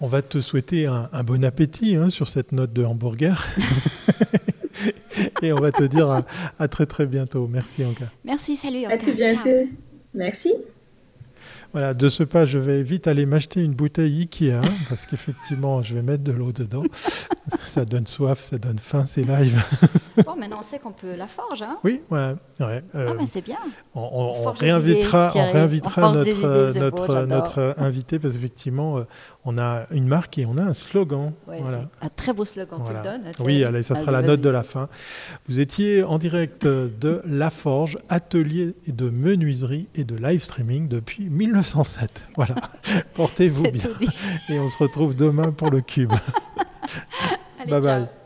On 0.00 0.06
va 0.06 0.22
te 0.22 0.40
souhaiter 0.40 0.86
un, 0.86 1.08
bon 1.24 1.44
appétit 1.44 1.96
hein, 1.96 2.10
sur 2.10 2.28
cette 2.28 2.52
note 2.52 2.72
de 2.72 2.84
hamburger. 2.84 3.46
Et 5.42 5.52
on 5.52 5.60
va 5.60 5.70
te 5.70 5.84
dire 5.84 6.24
à, 6.58 6.68
très 6.68 6.86
très 6.86 7.06
bientôt. 7.06 7.46
Merci 7.46 7.84
Anka. 7.84 8.06
Merci, 8.24 8.56
salut. 8.56 8.84
À 8.86 8.96
tout 8.98 9.12
bientôt. 9.12 9.68
Merci. 10.14 10.52
Voilà, 11.72 11.94
de 11.94 12.08
ce 12.10 12.22
pas, 12.22 12.44
je 12.44 12.58
vais 12.58 12.82
vite 12.82 13.06
aller 13.06 13.24
m'acheter 13.24 13.62
une 13.62 13.72
bouteille 13.72 14.20
Ikea, 14.20 14.52
hein, 14.52 14.60
parce 14.90 15.06
qu'effectivement, 15.06 15.82
je 15.82 15.94
vais 15.94 16.02
mettre 16.02 16.22
de 16.22 16.32
l'eau 16.32 16.52
dedans. 16.52 16.84
ça 17.66 17.86
donne 17.86 18.06
soif, 18.06 18.40
ça 18.40 18.58
donne 18.58 18.78
faim, 18.78 19.04
c'est 19.06 19.24
live. 19.24 19.62
bon, 20.26 20.36
maintenant 20.36 20.58
on 20.60 20.62
sait 20.62 20.78
qu'on 20.78 20.92
peut 20.92 21.14
la 21.16 21.26
forge. 21.26 21.62
Hein 21.62 21.78
oui, 21.82 22.02
ouais. 22.10 22.34
ouais 22.60 22.84
euh, 22.94 23.08
ah, 23.10 23.14
mais 23.18 23.26
c'est 23.26 23.40
bien. 23.40 23.56
On, 23.94 24.52
réinvitera, 24.52 25.30
on 25.34 25.52
réinvitera 25.52 26.12
notre, 26.12 26.78
notre, 26.78 27.22
notre 27.24 27.74
invité, 27.78 28.18
parce 28.18 28.34
qu'effectivement, 28.34 28.98
euh, 28.98 29.04
on 29.46 29.56
a 29.56 29.86
une 29.92 30.06
marque 30.06 30.38
et 30.38 30.44
on 30.44 30.58
a 30.58 30.62
un 30.62 30.74
slogan. 30.74 31.32
voilà. 31.46 31.88
Un 32.02 32.08
très 32.10 32.34
beau 32.34 32.44
slogan, 32.44 32.82
tu 32.84 32.92
le 32.92 33.02
donnes. 33.02 33.32
Oui, 33.40 33.64
allez, 33.64 33.82
ça 33.82 33.94
sera 33.94 34.12
la 34.12 34.20
note 34.20 34.42
de 34.42 34.50
la 34.50 34.62
fin. 34.62 34.88
Vous 35.48 35.58
étiez 35.58 36.02
en 36.02 36.18
direct 36.18 36.66
de 36.66 37.22
La 37.24 37.50
Forge, 37.50 37.98
atelier 38.10 38.74
de 38.86 39.08
menuiserie 39.08 39.88
et 39.94 40.04
de 40.04 40.16
live 40.16 40.42
streaming 40.42 40.88
depuis 40.88 41.30
1907. 41.62 42.28
Voilà, 42.36 42.56
portez-vous 43.14 43.64
bien. 43.64 43.88
Et 44.48 44.58
on 44.58 44.68
se 44.68 44.78
retrouve 44.78 45.14
demain 45.14 45.52
pour 45.52 45.70
le 45.70 45.80
cube. 45.80 46.12
bye 47.68 47.80
bye. 47.80 48.21